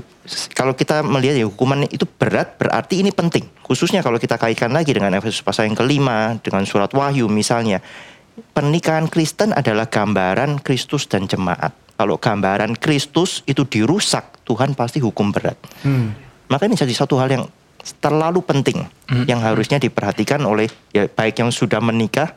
kalau 0.57 0.73
kita 0.73 1.05
melihat 1.05 1.37
ya 1.37 1.45
hukuman 1.45 1.85
itu 1.85 2.09
berat 2.09 2.57
berarti 2.57 3.05
ini 3.05 3.13
penting. 3.13 3.45
Khususnya 3.61 4.01
kalau 4.01 4.17
kita 4.17 4.41
kaitkan 4.41 4.73
lagi 4.73 4.97
dengan 4.97 5.13
Efesus 5.13 5.45
pasal 5.45 5.69
yang 5.69 5.77
kelima 5.77 6.41
dengan 6.41 6.65
surat 6.65 6.89
Wahyu 6.91 7.29
misalnya. 7.29 7.79
Pernikahan 8.35 9.07
Kristen 9.07 9.55
adalah 9.55 9.87
gambaran 9.87 10.59
Kristus 10.59 11.07
dan 11.07 11.23
jemaat. 11.23 11.71
Kalau 11.95 12.19
gambaran 12.19 12.75
Kristus 12.75 13.39
itu 13.47 13.63
dirusak, 13.63 14.43
Tuhan 14.43 14.75
pasti 14.75 14.99
hukum 14.99 15.31
berat. 15.31 15.55
Maka 16.51 16.67
ini 16.67 16.75
jadi 16.75 16.91
satu 16.91 17.15
hal 17.15 17.31
yang 17.31 17.43
terlalu 18.03 18.43
penting 18.43 18.83
yang 19.23 19.39
harusnya 19.39 19.79
diperhatikan 19.79 20.43
oleh 20.43 20.67
ya 20.91 21.07
baik 21.07 21.39
yang 21.39 21.51
sudah 21.53 21.79
menikah 21.79 22.35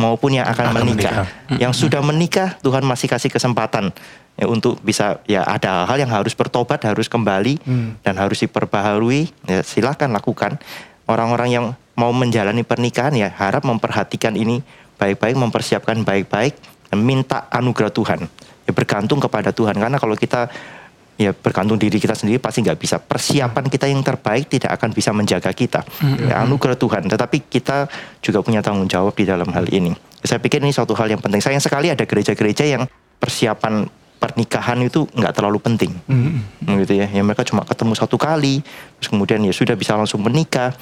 maupun 0.00 0.40
yang 0.40 0.48
akan, 0.48 0.72
Akan 0.72 0.76
menikah. 0.80 1.12
menikah. 1.28 1.60
Yang 1.60 1.72
sudah 1.86 2.00
menikah 2.00 2.48
Tuhan 2.64 2.82
masih 2.88 3.12
kasih 3.12 3.28
kesempatan 3.28 3.92
ya 4.40 4.48
untuk 4.48 4.80
bisa 4.80 5.20
ya 5.28 5.44
ada 5.44 5.84
hal 5.84 6.00
yang 6.00 6.08
harus 6.10 6.32
bertobat, 6.32 6.80
harus 6.88 7.06
kembali 7.12 7.60
dan 8.00 8.16
harus 8.16 8.40
diperbaharui. 8.40 9.28
Ya 9.44 9.60
silakan 9.60 10.16
lakukan. 10.16 10.56
Orang-orang 11.04 11.48
yang 11.52 11.66
mau 11.94 12.10
menjalani 12.16 12.64
pernikahan 12.64 13.12
ya 13.12 13.28
harap 13.28 13.68
memperhatikan 13.68 14.32
ini 14.34 14.64
baik-baik, 15.04 15.36
mempersiapkan 15.36 16.00
baik-baik 16.00 16.56
minta 16.96 17.50
anugerah 17.52 17.92
Tuhan. 17.92 18.24
Ya 18.64 18.72
bergantung 18.72 19.20
kepada 19.20 19.52
Tuhan. 19.52 19.76
Karena 19.76 20.00
kalau 20.00 20.16
kita 20.16 20.48
ya 21.14 21.30
bergantung 21.30 21.78
diri 21.78 22.00
kita 22.00 22.16
sendiri 22.16 22.40
pasti 22.40 22.64
nggak 22.64 22.78
bisa. 22.80 22.96
Persiapan 22.96 23.68
kita 23.68 23.84
yang 23.84 24.00
terbaik 24.00 24.48
tidak 24.48 24.80
akan 24.80 24.90
bisa 24.96 25.12
menjaga 25.12 25.52
kita. 25.52 25.84
Ya, 26.24 26.40
anugerah 26.40 26.78
Tuhan. 26.78 27.04
Tetapi 27.06 27.44
kita 27.52 27.86
juga 28.24 28.40
punya 28.40 28.64
tanggung 28.64 28.88
jawab 28.88 29.12
di 29.12 29.28
dalam 29.28 29.46
hal 29.52 29.68
ini. 29.68 29.92
Saya 30.24 30.40
pikir 30.40 30.64
ini 30.64 30.72
suatu 30.72 30.96
hal 30.96 31.12
yang 31.12 31.20
penting. 31.20 31.44
Sayang 31.44 31.60
sekali 31.60 31.92
ada 31.92 32.08
gereja-gereja 32.08 32.64
yang 32.64 32.88
persiapan 33.20 33.84
pernikahan 34.16 34.80
itu 34.80 35.04
nggak 35.12 35.36
terlalu 35.36 35.60
penting. 35.60 35.92
Gitu 36.64 36.94
ya. 36.96 37.06
Ya 37.12 37.20
mereka 37.20 37.44
cuma 37.44 37.68
ketemu 37.68 37.92
satu 37.92 38.16
kali 38.16 38.64
terus 38.96 39.12
kemudian 39.12 39.44
ya 39.44 39.52
sudah 39.52 39.76
bisa 39.76 39.92
langsung 39.98 40.24
menikah 40.24 40.72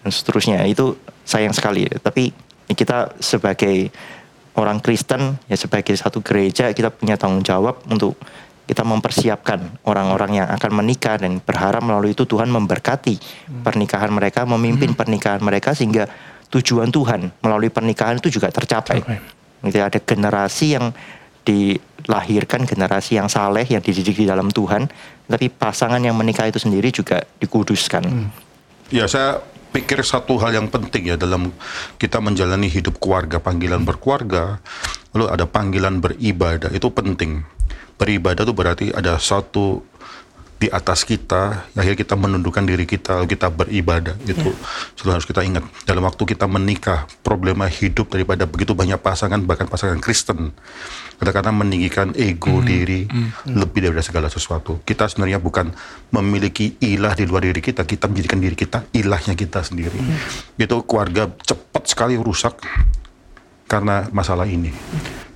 dan 0.00 0.10
seterusnya. 0.10 0.64
Itu 0.64 0.96
sayang 1.28 1.52
sekali. 1.52 1.84
Tapi 2.00 2.45
kita 2.74 3.14
sebagai 3.22 3.92
orang 4.56 4.80
Kristen 4.80 5.36
ya 5.46 5.54
sebagai 5.54 5.94
satu 5.94 6.24
gereja 6.24 6.72
kita 6.72 6.90
punya 6.90 7.14
tanggung 7.20 7.44
jawab 7.44 7.84
untuk 7.86 8.16
kita 8.66 8.82
mempersiapkan 8.82 9.86
orang-orang 9.86 10.42
yang 10.42 10.48
akan 10.50 10.82
menikah 10.82 11.14
dan 11.22 11.38
berharap 11.38 11.86
melalui 11.86 12.18
itu 12.18 12.26
Tuhan 12.26 12.50
memberkati 12.50 13.14
pernikahan 13.62 14.10
mereka, 14.10 14.42
memimpin 14.42 14.90
pernikahan 14.90 15.38
mereka 15.38 15.70
sehingga 15.70 16.10
tujuan 16.50 16.90
Tuhan 16.90 17.30
melalui 17.46 17.70
pernikahan 17.70 18.18
itu 18.18 18.26
juga 18.26 18.50
tercapai. 18.50 19.06
Gitu, 19.62 19.78
ada 19.78 20.02
generasi 20.02 20.74
yang 20.74 20.90
dilahirkan, 21.46 22.66
generasi 22.66 23.22
yang 23.22 23.30
saleh 23.30 23.62
yang 23.70 23.78
dididik 23.78 24.18
di 24.18 24.26
dalam 24.26 24.50
Tuhan, 24.50 24.90
tapi 25.30 25.46
pasangan 25.46 26.02
yang 26.02 26.18
menikah 26.18 26.50
itu 26.50 26.58
sendiri 26.58 26.90
juga 26.90 27.22
dikuduskan. 27.38 28.02
Ya 28.90 29.06
saya 29.06 29.38
pikir 29.76 30.00
satu 30.00 30.40
hal 30.40 30.56
yang 30.56 30.72
penting 30.72 31.12
ya 31.12 31.20
dalam 31.20 31.52
kita 32.00 32.16
menjalani 32.16 32.64
hidup 32.72 32.96
keluarga, 32.96 33.36
panggilan 33.36 33.84
berkeluarga, 33.84 34.56
lalu 35.12 35.28
ada 35.28 35.44
panggilan 35.44 36.00
beribadah 36.00 36.72
itu 36.72 36.88
penting. 36.88 37.44
Beribadah 38.00 38.48
itu 38.48 38.54
berarti 38.56 38.86
ada 38.96 39.20
satu 39.20 39.84
di 40.56 40.72
atas 40.72 41.04
kita, 41.04 41.68
akhirnya 41.76 41.98
kita 42.00 42.16
menundukkan 42.16 42.64
diri 42.64 42.88
kita, 42.88 43.20
lalu 43.20 43.36
kita 43.36 43.52
beribadah. 43.52 44.16
Itu 44.24 44.56
selalu 44.96 45.20
harus 45.20 45.28
kita 45.28 45.44
ingat. 45.44 45.64
Dalam 45.84 46.00
waktu 46.08 46.22
kita 46.24 46.48
menikah, 46.48 47.04
problema 47.20 47.68
hidup 47.68 48.08
daripada 48.08 48.48
begitu 48.48 48.72
banyak 48.72 48.96
pasangan, 48.96 49.44
bahkan 49.44 49.68
pasangan 49.68 50.00
Kristen, 50.00 50.56
kadang-kadang 51.20 51.60
meninggikan 51.60 52.16
ego 52.16 52.64
diri 52.64 53.04
lebih 53.44 53.84
daripada 53.84 54.04
segala 54.04 54.28
sesuatu. 54.32 54.80
Kita 54.80 55.04
sebenarnya 55.12 55.44
bukan 55.44 55.76
memiliki 56.16 56.80
ilah 56.80 57.12
di 57.12 57.28
luar 57.28 57.44
diri 57.44 57.60
kita, 57.60 57.84
kita 57.84 58.08
menjadikan 58.08 58.40
diri 58.40 58.56
kita 58.56 58.88
ilahnya 58.96 59.36
kita 59.36 59.60
sendiri. 59.60 60.00
Itu 60.56 60.88
keluarga 60.88 61.28
cepat 61.44 61.84
sekali 61.84 62.16
rusak 62.16 62.64
karena 63.68 64.08
masalah 64.08 64.48
ini. 64.48 64.72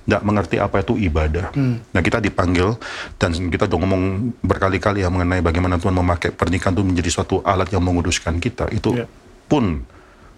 Tidak 0.01 0.21
mengerti 0.21 0.57
apa 0.57 0.81
itu 0.81 0.97
ibadah. 0.97 1.53
Nah 1.93 2.01
kita 2.01 2.17
dipanggil 2.17 2.73
dan 3.15 3.31
kita 3.49 3.69
udah 3.69 3.79
ngomong 3.79 4.03
berkali-kali 4.41 5.05
ya 5.05 5.13
mengenai 5.13 5.39
bagaimana 5.39 5.77
Tuhan 5.77 5.93
memakai 5.93 6.33
pernikahan 6.33 6.73
itu 6.73 6.81
menjadi 6.81 7.09
suatu 7.11 7.39
alat 7.41 7.69
yang 7.69 7.85
menguduskan 7.85 8.37
kita. 8.37 8.65
Itu 8.69 8.97
Ya. 8.97 9.05
pun 9.45 9.85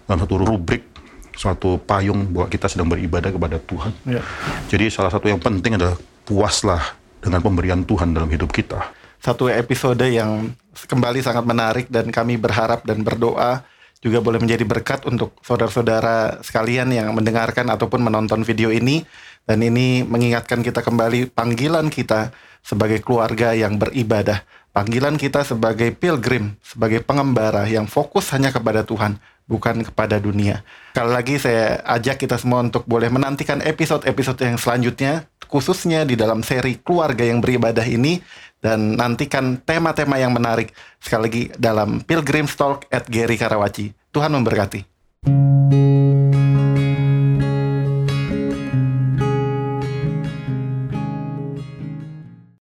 dalam 0.04 0.20
satu 0.20 0.36
rubrik, 0.36 0.84
suatu 1.32 1.80
payung 1.80 2.28
bahwa 2.28 2.46
kita 2.46 2.68
sedang 2.68 2.86
beribadah 2.86 3.32
kepada 3.32 3.56
Tuhan. 3.56 3.92
Ya. 4.04 4.20
Jadi 4.68 4.92
salah 4.92 5.08
satu 5.08 5.26
yang 5.26 5.40
penting 5.40 5.80
adalah 5.80 5.96
puaslah 6.24 6.82
dengan 7.18 7.40
pemberian 7.40 7.80
Tuhan 7.82 8.12
dalam 8.12 8.28
hidup 8.28 8.52
kita. 8.52 8.84
satu 9.16 9.48
episode 9.48 10.04
yang 10.04 10.52
kembali 10.76 11.24
sangat 11.24 11.48
menarik 11.48 11.88
dan 11.88 12.12
kami 12.12 12.36
berharap 12.36 12.84
dan 12.84 13.00
berdoa 13.00 13.64
juga 14.04 14.20
boleh 14.20 14.36
menjadi 14.36 14.68
berkat 14.68 15.08
untuk 15.08 15.32
saudara-saudara 15.40 16.44
sekalian 16.44 16.92
yang 16.92 17.08
mendengarkan 17.16 17.64
ataupun 17.72 18.04
menonton 18.04 18.44
video 18.44 18.68
ini 18.68 19.00
dan 19.44 19.60
ini 19.60 20.02
mengingatkan 20.04 20.64
kita 20.64 20.80
kembali 20.80 21.32
panggilan 21.32 21.92
kita 21.92 22.32
sebagai 22.64 23.04
keluarga 23.04 23.52
yang 23.52 23.76
beribadah, 23.76 24.42
panggilan 24.72 25.20
kita 25.20 25.44
sebagai 25.44 25.92
pilgrim, 25.92 26.56
sebagai 26.64 27.04
pengembara 27.04 27.68
yang 27.68 27.84
fokus 27.84 28.32
hanya 28.32 28.48
kepada 28.48 28.88
Tuhan, 28.88 29.20
bukan 29.44 29.84
kepada 29.84 30.16
dunia. 30.16 30.64
Sekali 30.96 31.10
lagi 31.12 31.34
saya 31.36 31.84
ajak 31.84 32.24
kita 32.24 32.40
semua 32.40 32.64
untuk 32.64 32.88
boleh 32.88 33.12
menantikan 33.12 33.60
episode-episode 33.60 34.40
yang 34.40 34.56
selanjutnya 34.56 35.28
khususnya 35.44 36.08
di 36.08 36.16
dalam 36.16 36.40
seri 36.40 36.80
keluarga 36.80 37.22
yang 37.22 37.44
beribadah 37.44 37.84
ini 37.84 38.18
dan 38.64 38.96
nantikan 38.96 39.60
tema-tema 39.60 40.16
yang 40.16 40.32
menarik 40.32 40.72
sekali 40.96 41.22
lagi 41.28 41.42
dalam 41.60 42.00
Pilgrim 42.00 42.48
Talk 42.48 42.88
at 42.88 43.04
Gary 43.12 43.36
Karawaci. 43.36 43.92
Tuhan 44.08 44.32
memberkati. 44.32 44.80